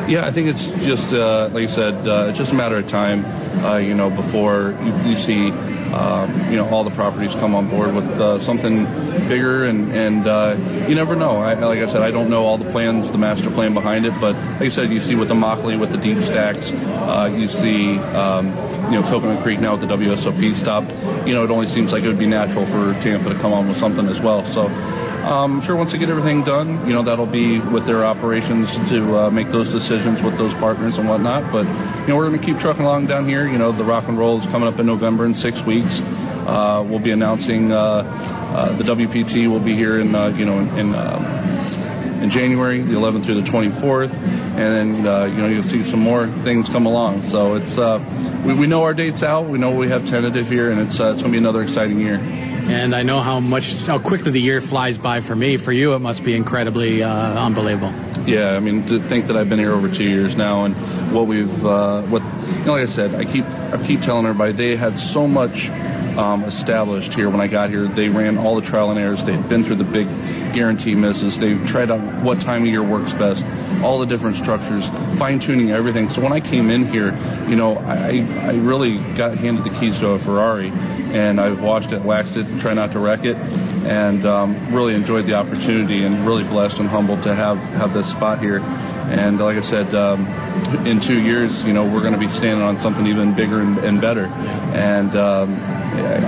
[0.09, 2.87] Yeah, I think it's just uh, like you said, uh, it's just a matter of
[2.91, 3.23] time.
[3.63, 5.51] Uh, you know, before you, you see
[5.91, 8.87] um, you know all the properties come on board with uh, something
[9.27, 11.43] bigger, and and uh, you never know.
[11.43, 14.15] I, like I said, I don't know all the plans, the master plan behind it,
[14.23, 17.51] but like I said, you see with the Immokalee with the deep stacks, uh, you
[17.51, 18.55] see um,
[18.91, 20.87] you know Coconut Creek now with the WSOP stop.
[21.27, 23.67] You know, it only seems like it would be natural for Tampa to come on
[23.67, 24.47] with something as well.
[24.55, 25.00] So.
[25.21, 28.65] Um, I'm sure, once they get everything done, you know that'll be with their operations
[28.89, 31.53] to uh, make those decisions with those partners and whatnot.
[31.53, 33.45] But you know we're going to keep trucking along down here.
[33.45, 35.93] You know the rock and roll is coming up in November in six weeks.
[36.49, 40.57] Uh, we'll be announcing uh, uh, the WPT will be here in uh, you know
[40.57, 40.89] in.
[40.89, 40.89] in
[42.21, 46.05] in January, the 11th through the 24th, and then uh, you know you'll see some
[46.05, 47.25] more things come along.
[47.33, 47.97] So it's uh,
[48.45, 49.49] we, we know our dates out.
[49.49, 51.97] We know we have tentative here, and it's uh, it's going to be another exciting
[51.97, 52.21] year.
[52.71, 55.59] And I know how much how quickly the year flies by for me.
[55.65, 57.91] For you, it must be incredibly uh, unbelievable.
[58.31, 61.27] Yeah, I mean to think that I've been here over two years now, and what
[61.27, 64.79] we've uh, what you know, like I said, I keep I keep telling everybody they
[64.79, 65.51] had so much
[66.17, 67.87] um, established here when I got here.
[67.91, 69.21] They ran all the trial and errors.
[69.27, 70.07] They've been through the big
[70.55, 71.39] guarantee misses.
[71.39, 73.43] They've tried out what time of year works best,
[73.83, 74.83] all the different structures,
[75.19, 76.11] fine tuning everything.
[76.15, 77.15] So when I came in here,
[77.47, 81.93] you know, I, I really got handed the keys to a Ferrari, and I've watched
[81.95, 86.27] it, waxed it, try not to wreck it, and um, really enjoyed the opportunity and
[86.27, 88.61] really blessed and humbled to have, have this spot here.
[89.09, 90.27] And like I said, um,
[90.87, 93.79] in two years, you know, we're going to be standing on something even bigger and,
[93.79, 94.27] and better.
[94.27, 95.49] And um,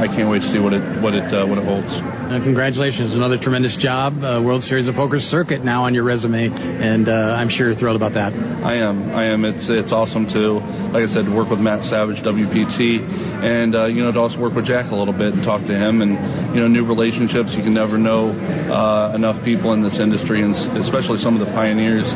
[0.02, 1.86] I can't wait to see what it what it uh, what it holds.
[1.86, 4.18] Uh, congratulations, another tremendous job.
[4.18, 7.78] Uh, World Series of Poker circuit now on your resume, and uh, I'm sure you're
[7.78, 8.32] thrilled about that.
[8.34, 9.12] I am.
[9.14, 9.44] I am.
[9.44, 10.58] It's it's awesome to,
[10.90, 13.04] like I said, to work with Matt Savage, WPT,
[13.44, 15.76] and uh, you know to also work with Jack a little bit and talk to
[15.76, 16.18] him, and
[16.56, 17.54] you know new relationships.
[17.54, 21.52] You can never know uh, enough people in this industry, and especially some of the
[21.54, 22.08] pioneers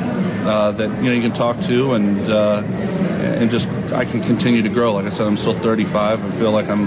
[0.47, 4.63] uh, that you know you can talk to and uh, and just I can continue
[4.63, 4.95] to grow.
[4.95, 5.91] Like I said, I'm still 35.
[5.91, 6.87] I feel like I'm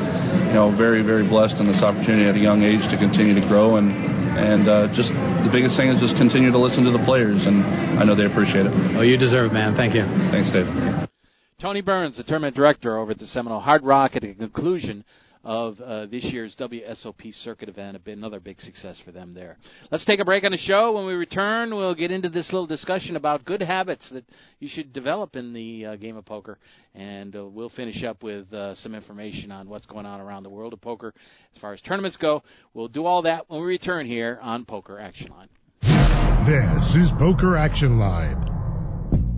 [0.49, 3.45] you know very very blessed in this opportunity at a young age to continue to
[3.45, 5.11] grow and and uh, just
[5.43, 7.61] the biggest thing is just continue to listen to the players and
[7.99, 8.73] I know they appreciate it.
[8.95, 9.75] Oh, you deserve it, man.
[9.75, 10.07] Thank you.
[10.31, 10.67] Thanks, Dave.
[11.59, 15.03] Tony Burns, the tournament director over at the Seminole Hard Rock, at the conclusion
[15.43, 17.95] of uh, this year's WSOP circuit event.
[17.95, 19.57] A bit, another big success for them there.
[19.91, 20.93] Let's take a break on the show.
[20.93, 24.25] When we return, we'll get into this little discussion about good habits that
[24.59, 26.57] you should develop in the uh, game of poker,
[26.93, 30.49] and uh, we'll finish up with uh, some information on what's going on around the
[30.49, 31.13] world of poker
[31.55, 32.43] as far as tournaments go.
[32.73, 35.49] We'll do all that when we return here on Poker Action Line.
[35.81, 38.58] This is Poker Action Line.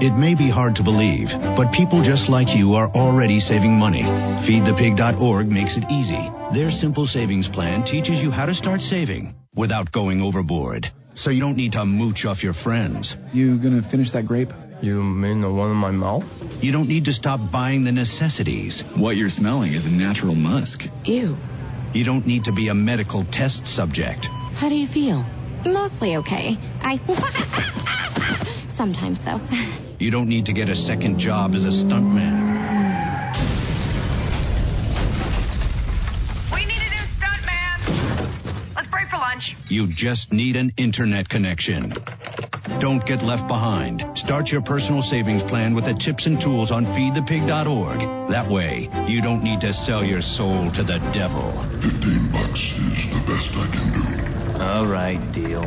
[0.00, 4.02] It may be hard to believe, but people just like you are already saving money.
[4.02, 6.30] FeedThePig.org makes it easy.
[6.52, 10.86] Their simple savings plan teaches you how to start saving without going overboard.
[11.16, 13.14] So you don't need to mooch off your friends.
[13.32, 14.48] You gonna finish that grape?
[14.82, 16.24] You mean the one in my mouth?
[16.60, 18.82] You don't need to stop buying the necessities.
[18.96, 20.80] What you're smelling is a natural musk.
[21.04, 21.36] Ew.
[21.94, 24.26] You don't need to be a medical test subject.
[24.56, 25.24] How do you feel?
[25.64, 26.56] Mostly okay.
[26.82, 26.98] I.
[28.76, 29.38] Sometimes, though.
[29.98, 32.50] You don't need to get a second job as a stuntman.
[36.52, 38.74] We need a new stuntman.
[38.74, 39.44] Let's break for lunch.
[39.68, 41.92] You just need an internet connection.
[42.80, 44.02] Don't get left behind.
[44.16, 48.30] Start your personal savings plan with the tips and tools on feedthepig.org.
[48.30, 51.54] That way, you don't need to sell your soul to the devil.
[51.78, 54.41] 15 bucks is the best I can do.
[54.60, 55.62] All right, deal.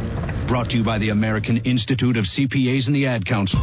[0.47, 3.59] Brought to you by the American Institute of CPAs and the Ad Council.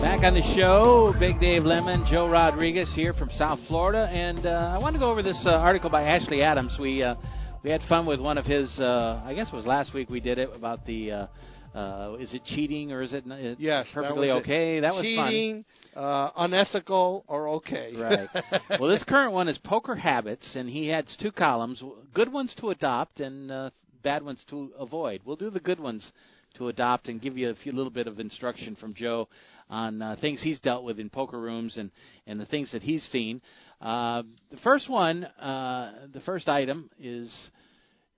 [0.00, 4.72] Back on the show, Big Dave Lemon, Joe Rodriguez here from South Florida, and uh,
[4.74, 6.76] I want to go over this uh, article by Ashley Adams.
[6.80, 7.14] We uh,
[7.62, 8.68] we had fun with one of his.
[8.78, 11.28] Uh, I guess it was last week we did it about the.
[11.74, 14.78] Uh, is it cheating or is it n- Yes, perfectly that okay?
[14.78, 14.82] It.
[14.82, 15.64] That was cheating,
[15.96, 17.94] uh, unethical, or okay.
[17.96, 18.28] Right.
[18.78, 21.82] well, this current one is poker habits, and he has two columns:
[22.14, 23.70] good ones to adopt and uh,
[24.04, 25.22] bad ones to avoid.
[25.24, 26.12] We'll do the good ones
[26.58, 29.28] to adopt and give you a few little bit of instruction from Joe
[29.68, 31.90] on uh, things he's dealt with in poker rooms and
[32.28, 33.40] and the things that he's seen.
[33.80, 34.22] Uh,
[34.52, 37.50] the first one, uh, the first item is.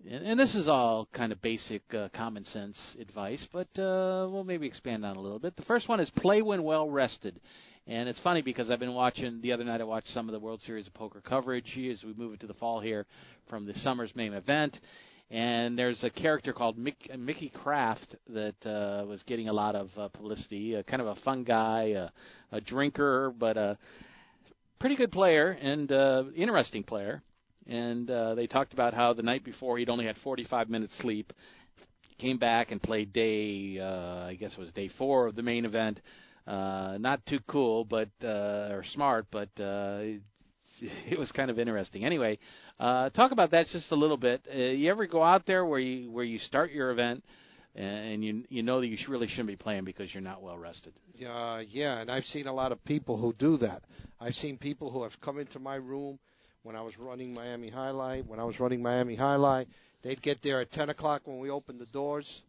[0.09, 4.45] And and this is all kind of basic uh, common sense advice, but uh, we'll
[4.45, 5.57] maybe expand on a little bit.
[5.57, 7.41] The first one is play when well rested.
[7.89, 9.81] And it's funny because I've been watching the other night.
[9.81, 12.55] I watched some of the World Series of Poker coverage as we move into the
[12.55, 13.07] fall here
[13.49, 14.77] from the summer's main event.
[15.31, 19.91] And there's a character called Mick, Mickey Kraft that uh, was getting a lot of
[19.97, 20.77] uh, publicity.
[20.77, 22.09] Uh, kind of a fun guy, uh,
[22.51, 23.79] a drinker, but a
[24.81, 27.23] pretty good player and uh, interesting player.
[27.67, 31.33] And uh, they talked about how the night before he'd only had 45 minutes sleep.
[32.19, 35.65] Came back and played day, uh, I guess it was day four of the main
[35.65, 36.01] event.
[36.47, 40.01] Uh, not too cool, but uh, or smart, but uh,
[40.81, 42.05] it was kind of interesting.
[42.05, 42.39] Anyway,
[42.79, 44.47] uh, talk about that just a little bit.
[44.53, 47.25] Uh, you ever go out there where you where you start your event
[47.75, 50.93] and you you know that you really shouldn't be playing because you're not well rested?
[51.17, 53.83] Uh, yeah, and I've seen a lot of people who do that.
[54.21, 56.19] I've seen people who have come into my room
[56.67, 58.27] when I was running Miami Jai-Alai.
[58.27, 59.67] When I was running Miami Jai-Alai,
[60.03, 62.41] they'd get there at 10 o'clock when we opened the doors.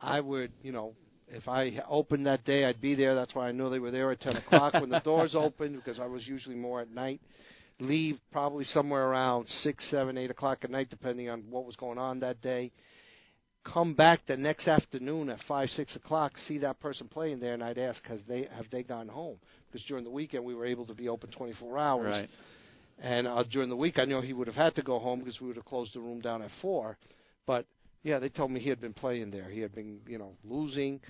[0.00, 0.94] I would, you know,
[1.28, 3.14] if I opened that day, I'd be there.
[3.14, 6.00] That's why I knew they were there at 10 o'clock when the doors opened because
[6.00, 7.20] I was usually more at night.
[7.78, 11.98] Leave probably somewhere around six, seven, eight o'clock at night, depending on what was going
[11.98, 12.72] on that day.
[13.64, 17.62] Come back the next afternoon at five, six o'clock, see that person playing there, and
[17.62, 19.36] I'd ask, "Has they have they gone home?"
[19.66, 22.06] Because during the weekend we were able to be open 24 hours.
[22.06, 22.30] Right.
[23.00, 25.40] And uh, during the week, I know he would have had to go home because
[25.40, 26.98] we would have closed the room down at four.
[27.46, 27.66] But
[28.02, 29.48] yeah, they told me he had been playing there.
[29.48, 31.00] He had been, you know, losing.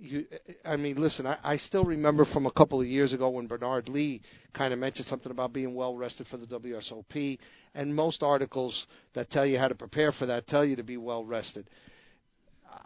[0.00, 0.24] You,
[0.64, 3.88] I mean, listen, I, I still remember from a couple of years ago when Bernard
[3.88, 4.22] Lee
[4.54, 7.38] kind of mentioned something about being well rested for the WSOP,
[7.74, 10.96] and most articles that tell you how to prepare for that tell you to be
[10.96, 11.68] well rested.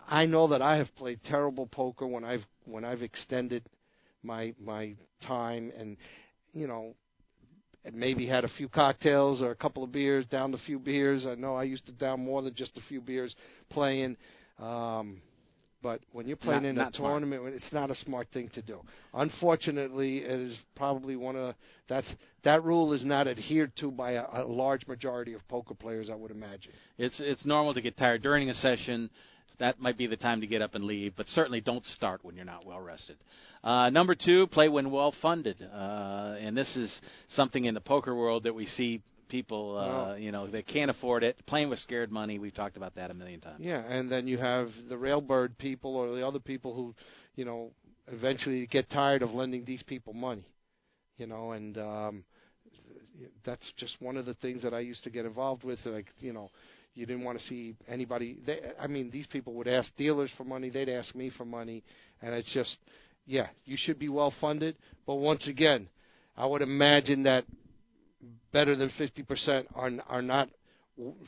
[0.09, 3.65] I know that I have played terrible poker when I've when I've extended
[4.23, 4.95] my my
[5.27, 5.97] time and
[6.55, 6.95] you know
[7.85, 11.27] and maybe had a few cocktails or a couple of beers, downed a few beers.
[11.27, 13.35] I know I used to down more than just a few beers
[13.71, 14.17] playing.
[14.59, 15.21] Um,
[15.83, 17.13] but when you're playing Not- in not a smart.
[17.21, 18.81] tournament, it's not a smart thing to do.
[19.15, 21.57] Unfortunately, it is probably one of
[21.89, 22.07] that's
[22.45, 26.09] that rule is not adhered to by a, a large majority of poker players.
[26.09, 26.73] I would imagine.
[26.99, 29.11] It's it's normal to get tired during a session.
[29.59, 32.37] That might be the time to get up and leave, but certainly don't start when
[32.37, 33.17] you're not well rested.
[33.63, 36.93] Uh, number two, play when well funded, uh, and this is
[37.29, 40.91] something in the poker world that we see people, uh, Well- you know, they can't
[40.91, 42.39] afford it, playing with scared money.
[42.39, 43.61] We've talked about that a million times.
[43.61, 46.95] Yeah, and then you have the railbird people or the other people who,
[47.35, 47.73] you know,
[48.09, 50.45] eventually get tired of lending these people money,
[51.17, 52.25] you know, and um,
[53.45, 55.79] that's just one of the things that I used to get involved with.
[55.87, 56.51] Like, you know,
[56.95, 58.39] you didn't want to see anybody.
[58.45, 60.71] They, I mean, these people would ask dealers for money.
[60.71, 61.83] They'd ask me for money,
[62.21, 62.77] and it's just,
[63.27, 64.77] yeah, you should be well funded.
[65.07, 65.89] But once again,
[66.37, 67.45] I would imagine that
[68.53, 70.49] better than 50% are are not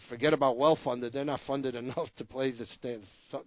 [0.08, 1.12] forget about well funded.
[1.12, 2.66] They're not funded enough to play the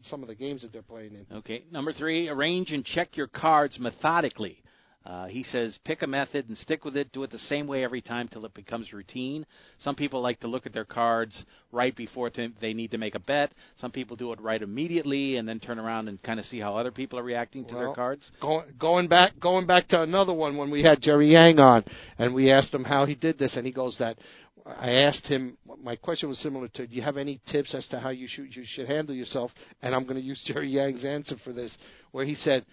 [0.09, 1.38] some of the games that they're playing in.
[1.38, 1.63] Okay.
[1.72, 4.63] Number three, arrange and check your cards methodically.
[5.08, 7.10] Uh, he says pick a method and stick with it.
[7.14, 9.45] Do it the same way every time till it becomes routine.
[9.80, 13.16] Some people like to look at their cards right before to, they need to make
[13.16, 13.53] a bet.
[13.80, 16.76] Some people do it right immediately and then turn around and kind of see how
[16.76, 18.30] other people are reacting to their cards.
[18.41, 21.86] Going going back going back to another one when we had Jerry Yang on
[22.18, 24.18] and we asked him how he did this and he goes that
[24.66, 27.99] I asked him my question was similar to do you have any tips as to
[28.01, 29.51] how you should you should handle yourself
[29.82, 31.76] and I'm going to use Jerry Yang's answer for this
[32.12, 32.66] where he said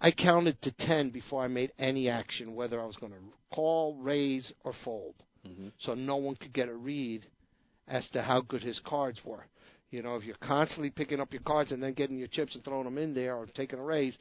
[0.00, 3.18] I counted to 10 before I made any action whether I was going to
[3.52, 5.14] call, raise or fold.
[5.46, 5.68] Mm-hmm.
[5.80, 7.26] So no one could get a read
[7.88, 9.46] as to how good his cards were.
[9.90, 12.64] You know, if you're constantly picking up your cards and then getting your chips and
[12.64, 14.18] throwing them in there or taking a raise,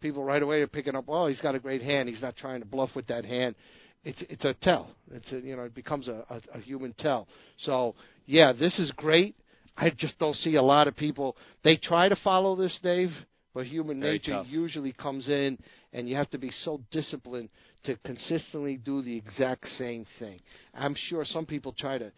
[0.00, 1.04] people right away are picking up.
[1.08, 2.08] Oh, he's got a great hand.
[2.08, 3.54] He's not trying to bluff with that hand.
[4.02, 4.90] It's it's a tell.
[5.10, 7.26] It's a, you know it becomes a, a, a human tell.
[7.58, 7.94] So
[8.26, 9.34] yeah, this is great.
[9.76, 11.36] I just don't see a lot of people.
[11.62, 13.10] They try to follow this, Dave,
[13.54, 14.46] but human Very nature tough.
[14.48, 15.56] usually comes in,
[15.92, 17.48] and you have to be so disciplined
[17.84, 20.40] to consistently do the exact same thing.
[20.74, 22.10] I'm sure some people try to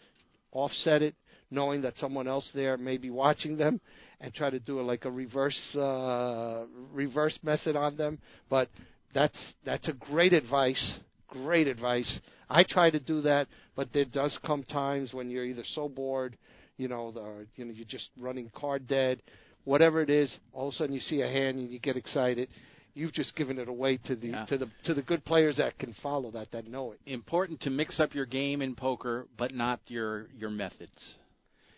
[0.53, 1.15] offset it,
[1.51, 3.81] knowing that someone else there may be watching them,
[4.21, 8.19] and try to do it like a reverse uh, reverse method on them.
[8.49, 8.71] But
[9.15, 10.99] that's that's a great advice.
[11.29, 12.21] Great advice.
[12.49, 16.39] I try to do that, but there does come times when you're either so bored,
[16.77, 19.21] you know, the, or, you know, you're just running card dead,
[19.67, 20.35] whatever it is.
[20.55, 22.49] All of a sudden, you see a hand and you get excited.
[22.95, 24.47] You've just given it away to the Yeah.
[24.47, 27.01] to the to the good players that can follow that, that know it.
[27.05, 31.19] Important to mix up your game in poker, but not your your methods.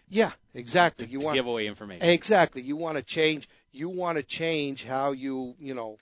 [0.08, 1.06] Yeah, exactly.
[1.08, 2.08] You to want give away information.
[2.08, 2.62] Exactly.
[2.62, 3.48] You want to change.
[3.72, 5.98] You want to change how you, you know,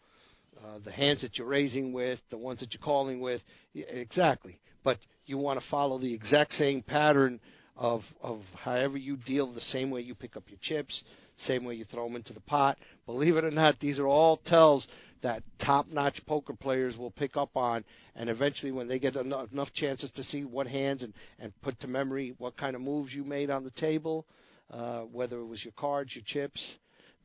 [0.62, 3.43] uh, the hands that you're raising with, the ones that you're calling with.
[3.74, 4.59] Exactly.
[4.84, 7.41] But you want to follow the exact same pattern
[7.76, 11.03] of of however you deal the same way you pick up your chips,
[11.47, 12.78] same way you throw them into the pot.
[13.07, 14.87] Believe it or not, these are all tells
[15.22, 17.84] that top-notch poker players will pick up on,
[18.14, 21.78] and eventually, when they get enough, enough chances to see what hands and and put
[21.80, 24.26] to memory what kind of moves you made on the table,
[24.70, 26.61] uh, whether it was your cards, your chips,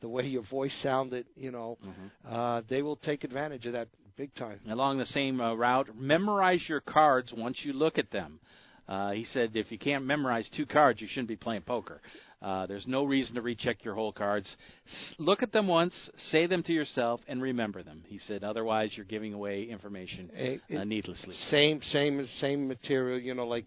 [0.01, 2.35] the way your voice sounded, you know, Mm-hmm.
[2.35, 3.87] uh, they will take advantage of that
[4.17, 4.59] big time.
[4.69, 8.39] Along the same uh, route, memorize your cards once you look at them.
[8.87, 12.01] Uh, he said if you can't memorize two cards, you shouldn't be playing poker.
[12.41, 14.55] Uh, there's no reason to recheck your whole cards.
[14.87, 15.93] S- look at them once,
[16.31, 18.03] say them to yourself, and remember them.
[18.07, 21.35] He said otherwise you're giving away information Eh, it- uh, needlessly.
[21.49, 23.19] Same, same, same material.
[23.19, 23.65] You know, like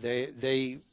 [0.00, 0.78] they they.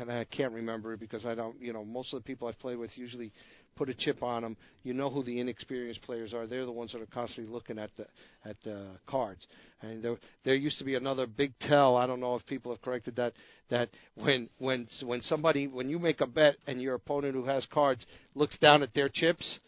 [0.00, 1.60] And I can't remember because I don't.
[1.60, 3.32] You know, most of the people I've played with usually
[3.76, 4.56] put a chip on them.
[4.82, 6.46] You know who the inexperienced players are.
[6.46, 8.06] They're the ones that are constantly looking at the
[8.44, 9.46] at the cards.
[9.80, 11.96] And there there used to be another big tell.
[11.96, 13.32] I don't know if people have corrected that.
[13.70, 17.66] That when when when somebody when you make a bet and your opponent who has
[17.72, 18.04] cards
[18.34, 19.60] looks down at their chips,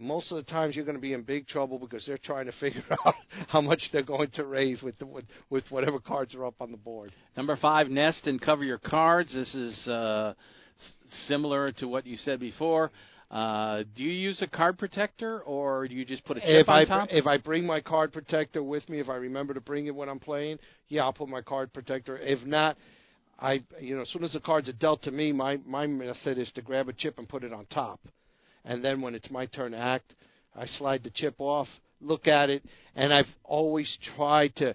[0.00, 2.52] most of the times you're going to be in big trouble because they're trying to
[2.60, 3.14] figure out
[3.48, 6.70] how much they're going to raise with the, with, with whatever cards are up on
[6.70, 7.12] the board.
[7.36, 9.32] Number five, nest and cover your cards.
[9.32, 10.34] This is uh,
[10.76, 12.90] s- similar to what you said before.
[13.30, 16.68] Uh, do you use a card protector or do you just put a chip If
[16.68, 17.08] on I top?
[17.12, 20.08] if I bring my card protector with me, if I remember to bring it when
[20.08, 20.58] I'm playing,
[20.88, 22.18] yeah, I'll put my card protector.
[22.18, 22.76] If not,
[23.38, 26.38] I you know as soon as the cards are dealt to me, my my method
[26.38, 28.00] is to grab a chip and put it on top,
[28.64, 30.14] and then when it's my turn to act,
[30.56, 31.68] I slide the chip off,
[32.00, 32.64] look at it,
[32.96, 34.74] and I've always tried to, uh,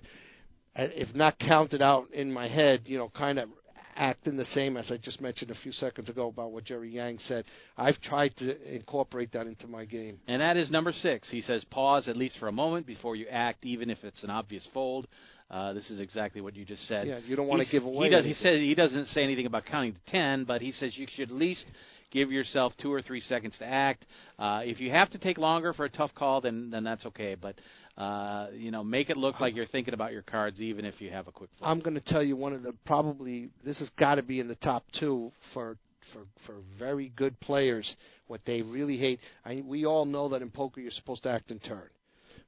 [0.75, 3.49] if not count it out in my head, you know, kind of
[3.95, 6.89] act in the same as I just mentioned a few seconds ago about what Jerry
[6.89, 7.45] Yang said.
[7.77, 10.19] I've tried to incorporate that into my game.
[10.27, 11.29] And that is number six.
[11.29, 14.29] He says pause at least for a moment before you act, even if it's an
[14.29, 15.07] obvious fold.
[15.49, 17.07] Uh, this is exactly what you just said.
[17.07, 19.65] Yeah, you don't wanna give away He, does, he says he doesn't say anything about
[19.65, 21.69] counting to ten, but he says you should at least
[22.15, 24.05] give yourself two or three seconds to act.
[24.39, 27.35] Uh, if you have to take longer for a tough call, then then that's okay.
[27.35, 27.55] But
[27.97, 31.11] uh, you know, make it look like you're thinking about your cards, even if you
[31.11, 31.69] have a quick fold.
[31.69, 34.47] I'm going to tell you one of the probably this has got to be in
[34.47, 35.77] the top two for
[36.13, 37.95] for for very good players.
[38.27, 39.19] What they really hate.
[39.45, 41.89] I, we all know that in poker you're supposed to act in turn,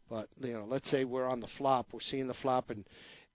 [0.10, 2.86] but you know, let's say we're on the flop, we're seeing the flop, and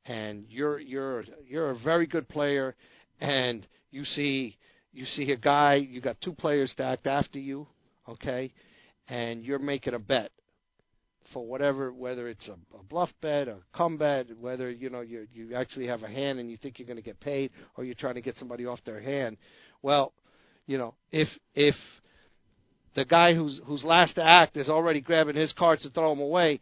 [0.06, 2.74] and you're you're you're a very good player,
[3.20, 4.56] and you see
[4.92, 7.66] you see a guy, you got two players to act after you,
[8.08, 8.52] okay,
[9.08, 10.30] and you're making a bet
[11.32, 15.26] for whatever, whether it's a, a bluff bet, a come bet, whether you know you
[15.32, 17.94] you actually have a hand and you think you're going to get paid, or you're
[17.94, 19.36] trying to get somebody off their hand.
[19.80, 20.12] Well,
[20.66, 21.74] you know, if if
[22.94, 26.20] the guy who's who's last to act is already grabbing his cards to throw them
[26.20, 26.60] away,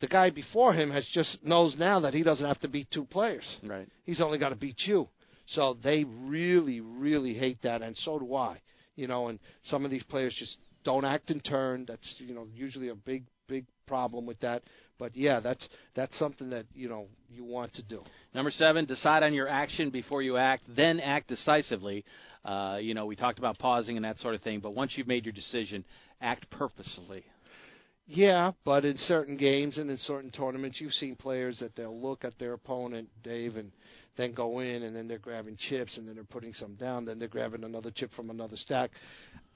[0.00, 3.04] the guy before him has just knows now that he doesn't have to beat two
[3.04, 3.44] players.
[3.64, 3.88] Right.
[4.04, 5.08] He's only got to beat you.
[5.54, 8.60] So they really, really hate that, and so do I.
[8.96, 11.84] You know, and some of these players just don't act in turn.
[11.88, 14.62] That's you know usually a big, big problem with that.
[14.98, 18.02] But yeah, that's that's something that you know you want to do.
[18.34, 22.04] Number seven, decide on your action before you act, then act decisively.
[22.44, 25.08] Uh, you know, we talked about pausing and that sort of thing, but once you've
[25.08, 25.84] made your decision,
[26.20, 27.24] act purposefully.
[28.06, 32.24] Yeah, but in certain games and in certain tournaments, you've seen players that they'll look
[32.24, 33.70] at their opponent, Dave, and
[34.20, 37.18] then go in, and then they're grabbing chips, and then they're putting some down, then
[37.18, 38.90] they're grabbing another chip from another stack.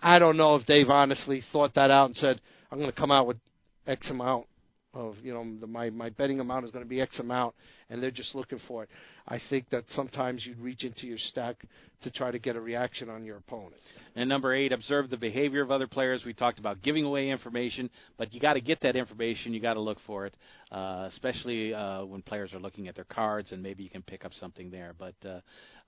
[0.03, 2.41] I don't know if Dave honestly thought that out and said,
[2.71, 3.39] "I'm going to come out with
[3.87, 4.47] X amount
[4.95, 7.55] of you know the, my my betting amount is going to be X amount,
[7.91, 8.89] and they're just looking for it.
[9.27, 11.65] I think that sometimes you'd reach into your stack
[12.03, 13.81] to try to get a reaction on your opponent.
[14.15, 16.23] And number eight, observe the behavior of other players.
[16.27, 19.55] We talked about giving away information, but you got to get that information.
[19.55, 20.37] You got to look for it,
[20.71, 24.27] uh, especially uh, when players are looking at their cards, and maybe you can pick
[24.27, 24.95] up something there.
[24.99, 25.41] But uh,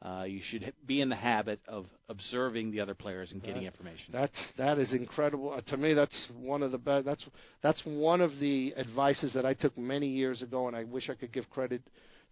[0.07, 3.73] uh, you should be in the habit of observing the other players and getting That-
[3.73, 4.07] information.
[4.13, 5.53] That's that is incredible.
[5.53, 7.05] Uh, to me, that's one of the best.
[7.05, 7.25] That's
[7.63, 11.15] that's one of the advices that I took many years ago, and I wish I
[11.15, 11.83] could give credit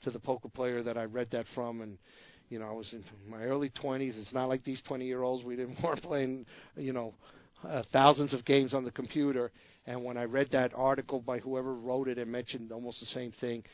[0.02, 1.80] to the poker player that I read that from.
[1.80, 1.98] And
[2.48, 4.18] you know, I was in my early 20s.
[4.20, 5.44] It's not like these 20 year olds.
[5.44, 7.14] We didn't weren't playing, you know,
[7.68, 9.50] uh, thousands of games on the computer.
[9.86, 13.32] And when I read that article by whoever wrote it and mentioned almost the same
[13.40, 13.64] thing,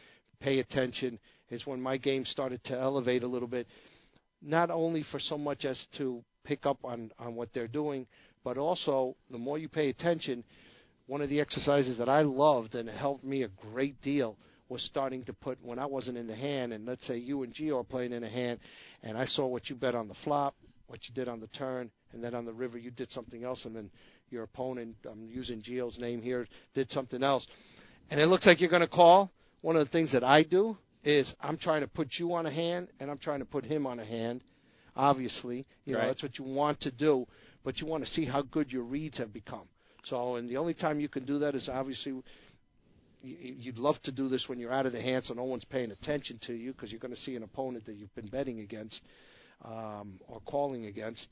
[0.41, 1.19] pay attention,
[1.51, 3.67] is when my game started to elevate a little bit.
[4.43, 8.07] Not only for so much as to pick up on on what they're doing,
[8.43, 10.45] but also the more you pay attention.
[11.07, 14.37] One of the exercises that I loved and helped me a great deal
[14.71, 17.53] was starting to put when I wasn't in the hand, and let's say you and
[17.53, 18.61] Gio are playing in a hand,
[19.03, 20.55] and I saw what you bet on the flop,
[20.87, 23.65] what you did on the turn, and then on the river you did something else,
[23.65, 23.91] and then
[24.31, 27.47] your opponent, I'm using Gio's name here, did something else,
[28.11, 29.31] and it looks like you're going to call.
[29.61, 32.51] One of the things that I do is I'm trying to put you on a
[32.51, 34.41] hand, and I'm trying to put him on a hand.
[34.97, 37.27] Obviously, you know that's what you want to do,
[37.65, 39.67] but you want to see how good your reads have become.
[40.05, 42.23] So, and the only time you can do that is obviously
[43.23, 45.91] you'd love to do this when you're out of the hand, so no one's paying
[45.91, 49.01] attention to you because you're going to see an opponent that you've been betting against
[49.65, 51.27] um, or calling against.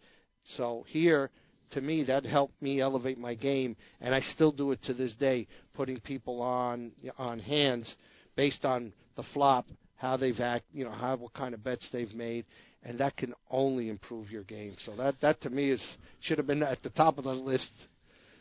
[0.56, 1.30] So here,
[1.72, 5.14] to me, that helped me elevate my game, and I still do it to this
[5.14, 7.94] day, putting people on on hands
[8.36, 9.66] based on the flop,
[9.96, 12.44] how they've act, you know, how what kind of bets they've made,
[12.82, 14.76] and that can only improve your game.
[14.86, 15.82] So that that to me is
[16.20, 17.68] should have been at the top of the list.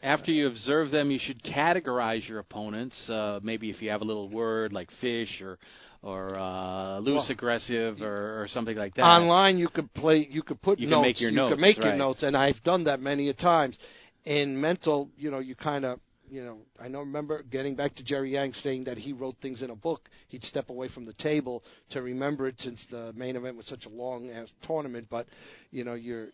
[0.04, 2.96] After you observe them, you should categorize your opponents.
[3.10, 5.58] Uh, maybe if you have a little word like fish or
[6.04, 9.02] or uh, loose Well, aggressive or, or something like that.
[9.02, 10.28] Online, you could play.
[10.30, 11.06] You could put You can notes.
[11.08, 13.78] make your you notes, could make your notes, and I've done that many a times.
[14.26, 17.00] In mental, you know, you kind of, you know, I know.
[17.00, 20.10] Remember getting back to Jerry Yang saying that he wrote things in a book.
[20.28, 23.86] He'd step away from the table to remember it, since the main event was such
[23.86, 25.08] a long ass tournament.
[25.10, 25.28] But,
[25.72, 26.28] you know, you're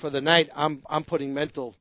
[0.00, 0.50] for the night.
[0.54, 1.76] I'm I'm putting mental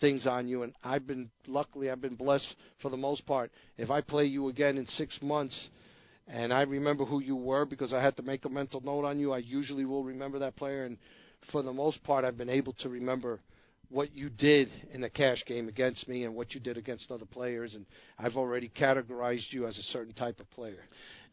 [0.00, 3.50] things on you, and I've been luckily I've been blessed for the most part.
[3.78, 5.68] If I play you again in six months
[6.26, 9.18] and I remember who you were because I had to make a mental note on
[9.18, 9.32] you.
[9.32, 10.96] I usually will remember that player, and
[11.52, 13.40] for the most part, I've been able to remember
[13.90, 17.26] what you did in the cash game against me and what you did against other
[17.26, 17.84] players, and
[18.18, 20.84] I've already categorized you as a certain type of player.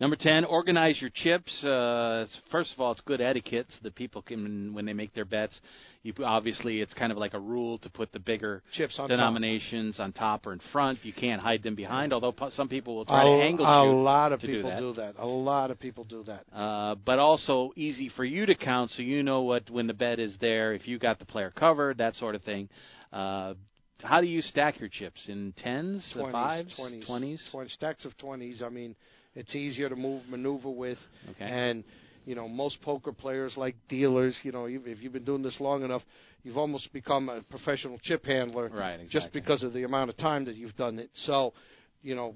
[0.01, 1.63] Number 10, organize your chips.
[1.63, 5.25] Uh, first of all, it's good etiquette so that people can, when they make their
[5.25, 5.59] bets,
[6.01, 9.15] you obviously it's kind of like a rule to put the bigger Chips on top.
[9.15, 10.97] denominations on top or in front.
[11.05, 14.31] You can't hide them behind, although some people will try to a, angle a lot
[14.31, 15.13] of to people do that.
[15.19, 16.45] A lot of people do that.
[16.51, 20.17] Uh, but also easy for you to count, so you know what when the bet
[20.17, 20.73] is there.
[20.73, 22.69] If you got the player covered, that sort of thing.
[23.13, 23.53] Uh,
[24.01, 27.43] how do you stack your chips in tens, uh, 20s, fives, 20s, twenties?
[27.51, 28.63] 20 stacks of 20s.
[28.63, 28.95] I mean,
[29.35, 30.97] it's easier to move, maneuver with.
[31.31, 31.45] Okay.
[31.45, 31.83] And,
[32.25, 35.57] you know, most poker players, like dealers, you know, if if you've been doing this
[35.59, 36.03] long enough,
[36.43, 38.69] you've almost become a professional chip handler.
[38.69, 41.09] Right, Just because of the amount of time that you've done it.
[41.25, 41.53] So,
[42.01, 42.35] you know,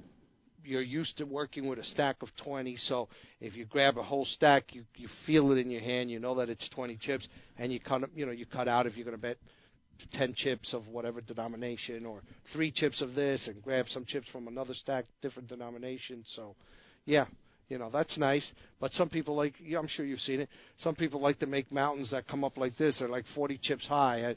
[0.63, 2.75] you're used to working with a stack of 20.
[2.77, 3.07] So
[3.39, 6.09] if you grab a whole stack, you you feel it in your hand.
[6.09, 7.27] You know that it's 20 chips,
[7.57, 9.37] and you cut you know you cut out if you're going to bet
[10.13, 12.21] 10 chips of whatever denomination or
[12.53, 16.23] three chips of this and grab some chips from another stack, different denomination.
[16.35, 16.55] So,
[17.05, 17.25] yeah,
[17.69, 18.49] you know, that's nice.
[18.79, 20.49] But some people like, yeah, I'm sure you've seen it.
[20.77, 22.97] Some people like to make mountains that come up like this.
[22.99, 24.29] They're like 40 chips high.
[24.29, 24.31] I,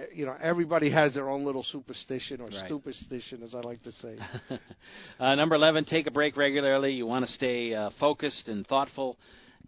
[0.00, 2.68] uh, you know, everybody has their own little superstition or Right.
[2.68, 4.16] superstition, as I like to say.
[5.20, 6.92] uh, number 11, take a break regularly.
[6.92, 9.18] You want to stay uh, focused and thoughtful.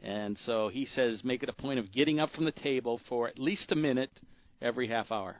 [0.03, 3.29] And so he says make it a point of getting up from the table for
[3.29, 4.11] at least a minute
[4.61, 5.37] every half hour.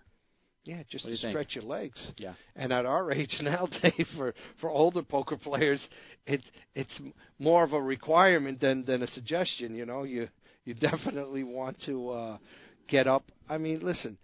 [0.65, 1.33] Yeah, just to you think?
[1.33, 2.13] stretch your legs.
[2.17, 2.35] Yeah.
[2.55, 5.85] And at our age now, Dave, for for older poker players,
[6.27, 6.41] it
[6.75, 7.01] it's
[7.39, 9.75] more of a requirement than than a suggestion.
[9.75, 10.29] You know, you
[10.65, 12.39] you definitely want to uh,
[12.89, 13.25] get up.
[13.49, 14.17] I mean, listen,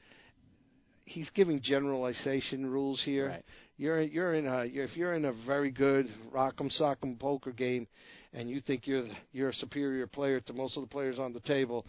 [1.05, 3.29] he's giving generalization rules here.
[3.29, 3.45] Right.
[3.77, 7.87] You're you're in a you're, if you're in a very good rock'em sock'em poker game,
[8.33, 11.41] and you think you're you're a superior player to most of the players on the
[11.41, 11.85] table,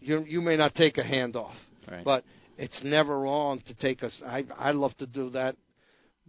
[0.00, 1.54] you you may not take a hand off.
[1.90, 2.04] Right.
[2.04, 2.24] But
[2.56, 4.20] it's never wrong to take us.
[4.26, 5.56] I I love to do that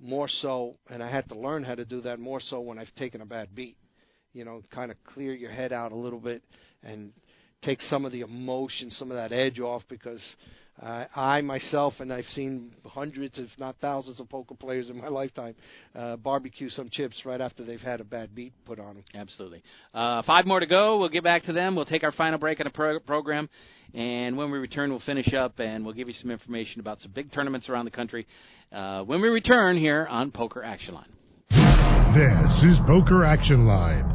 [0.01, 2.93] more so, and I had to learn how to do that more so when I've
[2.95, 3.77] taken a bad beat.
[4.33, 6.43] You know, kind of clear your head out a little bit
[6.83, 7.13] and
[7.61, 10.21] take some of the emotion, some of that edge off because
[10.81, 15.07] uh, I myself, and I've seen hundreds, if not thousands, of poker players in my
[15.09, 15.55] lifetime
[15.95, 19.03] uh, barbecue some chips right after they've had a bad beat put on them.
[19.13, 19.63] Absolutely.
[19.93, 20.99] Uh, five more to go.
[20.99, 21.75] We'll get back to them.
[21.75, 23.49] We'll take our final break in the pro- program,
[23.93, 27.11] and when we return, we'll finish up and we'll give you some information about some
[27.11, 28.27] big tournaments around the country.
[28.71, 31.05] Uh, when we return here on Poker Action Line.
[32.15, 34.14] This is Poker Action Line.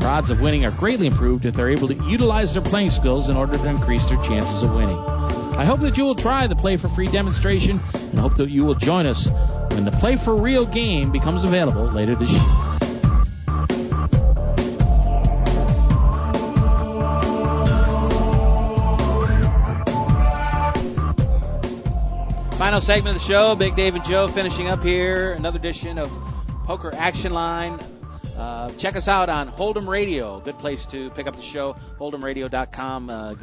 [0.00, 3.28] Their odds of winning are greatly improved if they're able to utilize their playing skills
[3.28, 4.96] in order to increase their chances of winning.
[4.96, 8.64] I hope that you will try the Play for Free demonstration and hope that you
[8.64, 9.20] will join us
[9.68, 12.48] when the Play for Real game becomes available later this year.
[22.56, 23.54] Final segment of the show.
[23.58, 25.34] Big Dave and Joe finishing up here.
[25.34, 26.08] Another edition of
[26.66, 27.89] Poker Action Line.
[28.40, 30.40] Uh, check us out on Hold'em Radio.
[30.40, 31.74] Good place to pick up the show.
[32.00, 33.34] Hold'emRadio.com uh,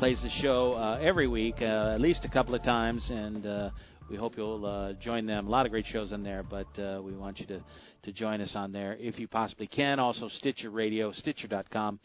[0.00, 3.70] plays the show uh, every week, uh, at least a couple of times, and uh,
[4.10, 5.46] we hope you'll uh, join them.
[5.46, 6.66] A lot of great shows on there, but
[7.04, 7.62] we want you to,
[8.02, 10.00] to join us on there if you possibly can.
[10.00, 12.00] Also, Stitcher Radio, Stitcher.com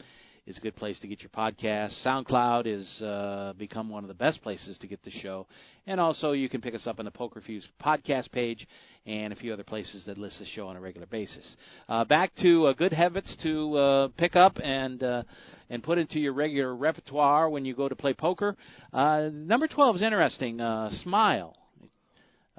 [0.46, 1.92] is a good place to get your podcast.
[2.06, 5.48] SoundCloud has uh, become one of the best places to get the show,
[5.88, 8.68] and also you can pick us up on the Poker Fuse podcast page
[9.06, 11.56] and a few other places that list the show on a regular basis.
[11.90, 15.24] Uh, back to uh, good habits to uh, pick up and uh,
[15.70, 18.56] and put into your regular repertoire when you go to play poker.
[18.94, 20.62] Uh, number twelve is interesting.
[20.62, 21.56] Uh, smile.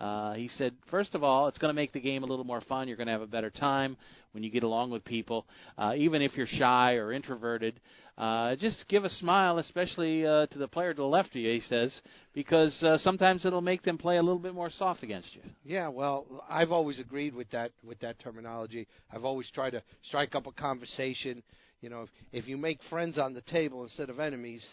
[0.02, 2.60] Uh, he said, first of all, it's going to make the game a little more
[2.62, 2.88] fun.
[2.88, 3.96] You're going to have a better time
[4.32, 5.46] when you get along with people,
[5.78, 7.78] uh, even if you're shy or introverted.
[8.18, 11.52] Uh, just give a smile, especially uh, to the player to the left of you.
[11.52, 11.94] He says,
[12.34, 15.42] because uh, sometimes it'll make them play a little bit more soft against you.
[15.64, 18.88] Yeah, well, I've always agreed with that with that terminology.
[19.12, 21.44] I've always tried to strike up a conversation.
[21.80, 24.66] You know, if, if you make friends on the table instead of enemies,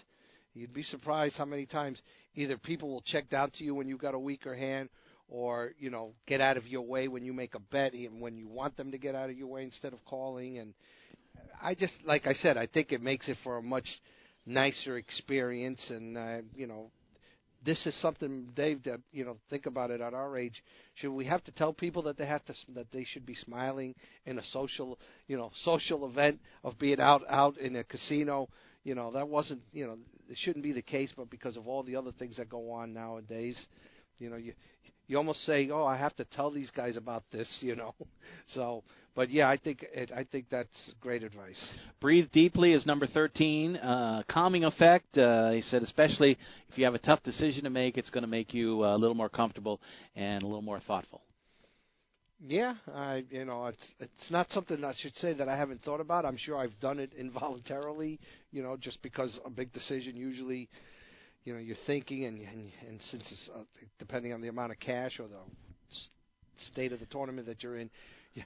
[0.55, 2.01] you'd be surprised how many times
[2.33, 4.89] either people will check down to you when you've got a weaker hand,
[5.29, 8.37] or you know get out of your way when you make a bet, even when
[8.37, 10.57] you want them to get out of your way instead of calling.
[10.57, 10.73] And
[11.61, 13.87] I just, like I said, I think it makes it for a much
[14.45, 15.83] nicer experience.
[15.89, 16.91] And uh, you know,
[17.63, 20.63] this is something, Dave, that you know, think about it at our age.
[20.95, 23.95] Should we have to tell people that they have to that they should be smiling
[24.25, 28.49] in a social, you know, social event of being out out in a casino?
[28.85, 29.97] You know, that wasn't, you know,
[30.29, 32.93] it shouldn't be the case, but because of all the other things that go on
[32.93, 33.59] nowadays,
[34.19, 34.53] you know, you
[35.07, 37.95] you almost say, "Oh, I have to tell these guys about this," you know.
[38.53, 38.83] So,
[39.15, 41.59] but yeah, I think it, I think that's great advice.
[41.99, 43.75] Breathe deeply is number 13.
[43.75, 45.15] Uh, calming effect.
[45.17, 46.35] Uh, he said, especially
[46.69, 48.97] if you have a tough decision to make, it's going to make you uh, a
[48.97, 49.79] little more comfortable
[50.15, 51.21] and a little more thoughtful.
[52.45, 55.99] Yeah, I you know it's it's not something I should say that I haven't thought
[55.99, 56.25] about.
[56.25, 58.19] I'm sure I've done it involuntarily,
[58.51, 60.69] you know, just because a big decision usually,
[61.43, 63.63] you know, you're thinking and and, and since it's uh,
[63.97, 65.37] depending on the amount of cash or the
[66.71, 67.89] state of the tournament that you're in,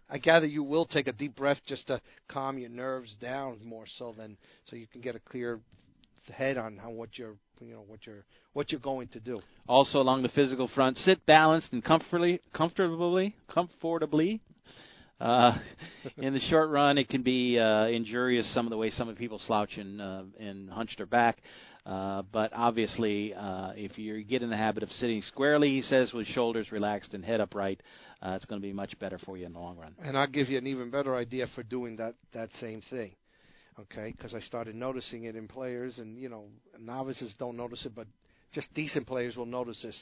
[0.10, 3.86] I gather you will take a deep breath just to calm your nerves down more
[3.98, 5.60] so than so you can get a clear
[6.32, 8.24] head on how what you're you know what you're
[8.54, 9.42] what you're going to do.
[9.68, 14.42] Also along the physical front, sit balanced and comfortably, comfortably, comfortably.
[15.20, 15.58] Uh,
[16.18, 19.18] in the short run, it can be uh, injurious some of the way some of
[19.18, 21.38] people slouch and, uh, and hunch their back.
[21.86, 26.14] Uh, but obviously, uh, if you get in the habit of sitting squarely, he says,
[26.14, 27.82] with shoulders relaxed and head upright,
[28.22, 29.94] uh, it's going to be much better for you in the long run.
[30.02, 33.12] And I'll give you an even better idea for doing that that same thing.
[33.80, 36.46] Okay, because I started noticing it in players, and you know,
[36.80, 38.08] novices don't notice it, but
[38.54, 40.02] just decent players will notice this.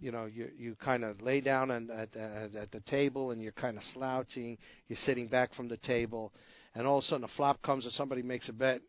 [0.00, 3.40] You know, you you kind of lay down and at, at at the table, and
[3.40, 4.58] you're kind of slouching.
[4.88, 6.32] You're sitting back from the table,
[6.74, 8.80] and all of a sudden a flop comes, and somebody makes a bet,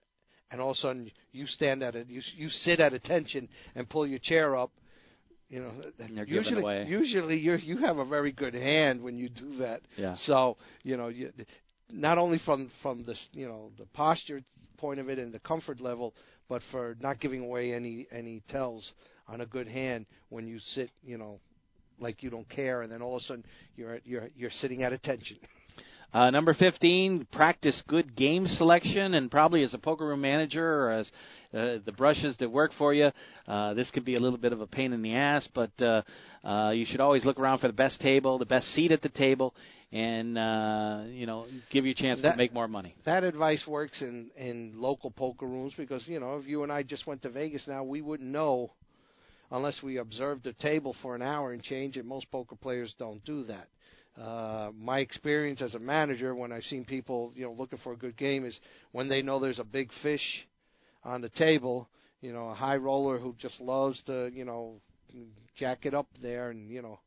[0.54, 3.89] and all of a sudden you stand at it, you you sit at attention and
[3.89, 4.72] pull your chair up.
[5.49, 6.86] You know, And they're giving usually away.
[6.88, 9.82] usually you you have a very good hand when you do that.
[9.97, 10.16] Yeah.
[10.26, 11.32] So you know, you,
[11.91, 14.41] not only from from the you know the posture
[14.78, 16.14] point of it and the comfort level,
[16.47, 18.93] but for not giving away any any tells
[19.28, 21.39] on a good hand when you sit, you know,
[21.99, 23.43] like you don't care, and then all of a sudden
[23.76, 25.38] you're you're you're sitting at attention.
[26.14, 30.91] Uh, number 15, practice good game selection, and probably as a poker room manager or
[30.91, 31.11] as
[31.55, 33.09] uh, the brushes that work for you,
[33.47, 36.03] uh, this could be a little bit of a pain in the ass, but uh,
[36.47, 39.09] uh, you should always look around for the best table, the best seat at the
[39.09, 39.55] table,
[39.91, 42.93] and uh, you know give you a chance to make more money.
[43.05, 46.84] That advice works in in local poker rooms because you know if you and I
[46.84, 48.72] just went to Vegas now, we wouldn't know
[49.51, 52.05] unless we observed the table for an hour and change it.
[52.05, 53.68] Most poker players don't do that.
[54.22, 57.97] Uh, my experience as a manager, when I've seen people, you know, looking for a
[57.97, 58.59] good game, is
[58.91, 60.22] when they know there's a big fish
[61.03, 61.89] on the table,
[62.22, 64.76] you know, a high roller who just loves to, you know,
[65.57, 66.99] jack it up there and you know,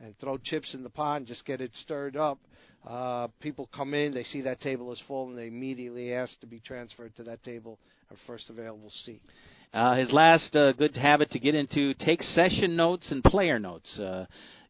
[0.00, 2.38] and throw chips in the pot and just get it stirred up.
[2.86, 6.46] Uh, people come in, they see that table is full, and they immediately ask to
[6.46, 7.78] be transferred to that table
[8.10, 9.20] or first available seat.
[9.74, 13.98] Uh, his last uh, good habit to get into: take session notes and player notes.
[13.98, 14.24] Uh,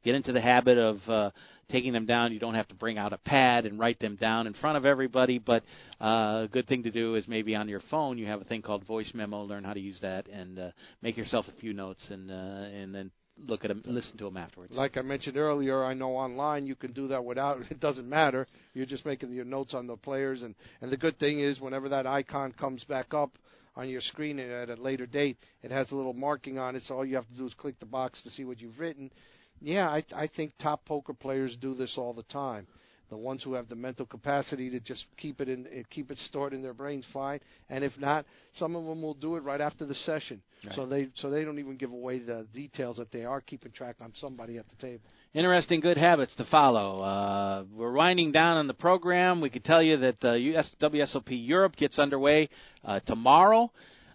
[0.08, 1.30] get into the habit of uh,
[1.70, 2.32] taking them down.
[2.32, 4.86] You don't have to bring out a pad and write them down in front of
[4.86, 5.62] everybody, but
[6.00, 8.62] uh, a good thing to do is maybe on your phone you have a thing
[8.62, 9.42] called voice memo.
[9.42, 10.70] Learn how to use that and uh,
[11.02, 13.10] make yourself a few notes and uh, and then
[13.46, 14.72] look at them, listen to them afterwards.
[14.74, 17.58] Like I mentioned earlier, I know online you can do that without.
[17.70, 18.46] It doesn't matter.
[18.72, 21.90] You're just making your notes on the players, and and the good thing is whenever
[21.90, 23.32] that icon comes back up
[23.76, 26.82] on your screen at a later date, it has a little marking on it.
[26.88, 29.10] So all you have to do is click the box to see what you've written.
[29.60, 32.66] Yeah, I I think top poker players do this all the time.
[33.10, 36.18] The ones who have the mental capacity to just keep it in, eh, keep it
[36.26, 37.40] stored in their brains, fine.
[37.70, 40.42] And if not, some of them will do it right after the session,
[40.74, 43.96] so they so they don't even give away the details that they are keeping track
[44.02, 45.04] on somebody at the table.
[45.32, 47.00] Interesting good habits to follow.
[47.00, 49.40] Uh, we're winding down on the program.
[49.40, 52.50] We can tell you that the US, WSOP Europe gets underway
[52.84, 53.70] uh, tomorrow.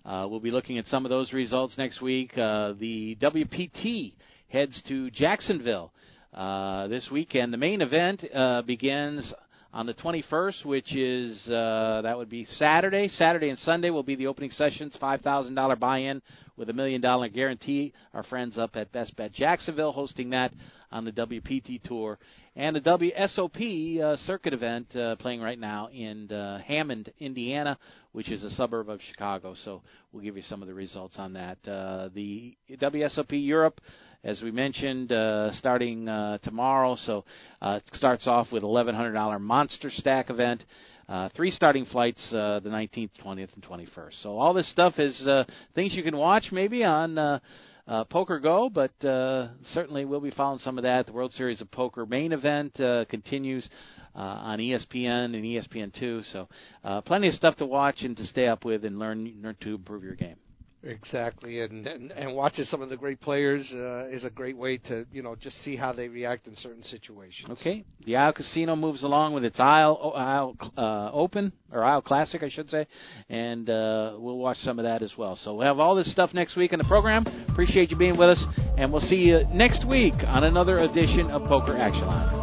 [0.05, 2.37] Uh, we'll be looking at some of those results next week.
[2.37, 4.13] Uh, the WPT
[4.53, 5.91] heads to Jacksonville
[6.31, 7.51] uh, this weekend.
[7.51, 9.33] The main event uh, begins
[9.73, 13.07] on the 21st, which is uh, that would be Saturday.
[13.07, 14.95] Saturday and Sunday will be the opening sessions.
[15.01, 16.21] Five thousand dollar buy-in
[16.55, 17.93] with a million dollar guarantee.
[18.13, 20.53] Our friends up at Best Bet Jacksonville hosting that
[20.91, 22.19] on the WPT tour,
[22.55, 27.79] and the WSOP uh, circuit event uh, playing right now in uh, Hammond, Indiana,
[28.11, 29.55] which is a suburb of Chicago.
[29.65, 29.81] So
[30.11, 31.57] we'll give you some of the results on that.
[31.67, 33.81] Uh, the WSOP Europe
[34.23, 36.95] as we mentioned, uh, starting uh, tomorrow.
[37.05, 37.25] So
[37.61, 40.63] uh, it starts off with $1,100 Monster Stack event.
[41.09, 44.21] Uh, three starting flights, uh, the 19th, 20th, and 21st.
[44.21, 45.43] So all this stuff is uh,
[45.75, 47.39] things you can watch maybe on uh,
[47.87, 51.05] uh, PokerGO, but uh, certainly we'll be following some of that.
[51.05, 53.67] The World Series of Poker main event uh, continues
[54.15, 56.31] uh, on ESPN and ESPN2.
[56.31, 56.47] So
[56.83, 59.75] uh, plenty of stuff to watch and to stay up with and learn, learn to
[59.75, 60.37] improve your game.
[60.85, 64.77] Exactly, and and, and watching some of the great players uh, is a great way
[64.77, 67.49] to you know just see how they react in certain situations.
[67.51, 72.43] Okay, the Isle Casino moves along with its Isle, Isle uh, Open or Isle Classic,
[72.43, 72.85] I should say,
[73.29, 75.37] and uh, we'll watch some of that as well.
[75.37, 77.25] So we'll have all this stuff next week in the program.
[77.49, 78.45] Appreciate you being with us,
[78.77, 82.42] and we'll see you next week on another edition of Poker Action Line.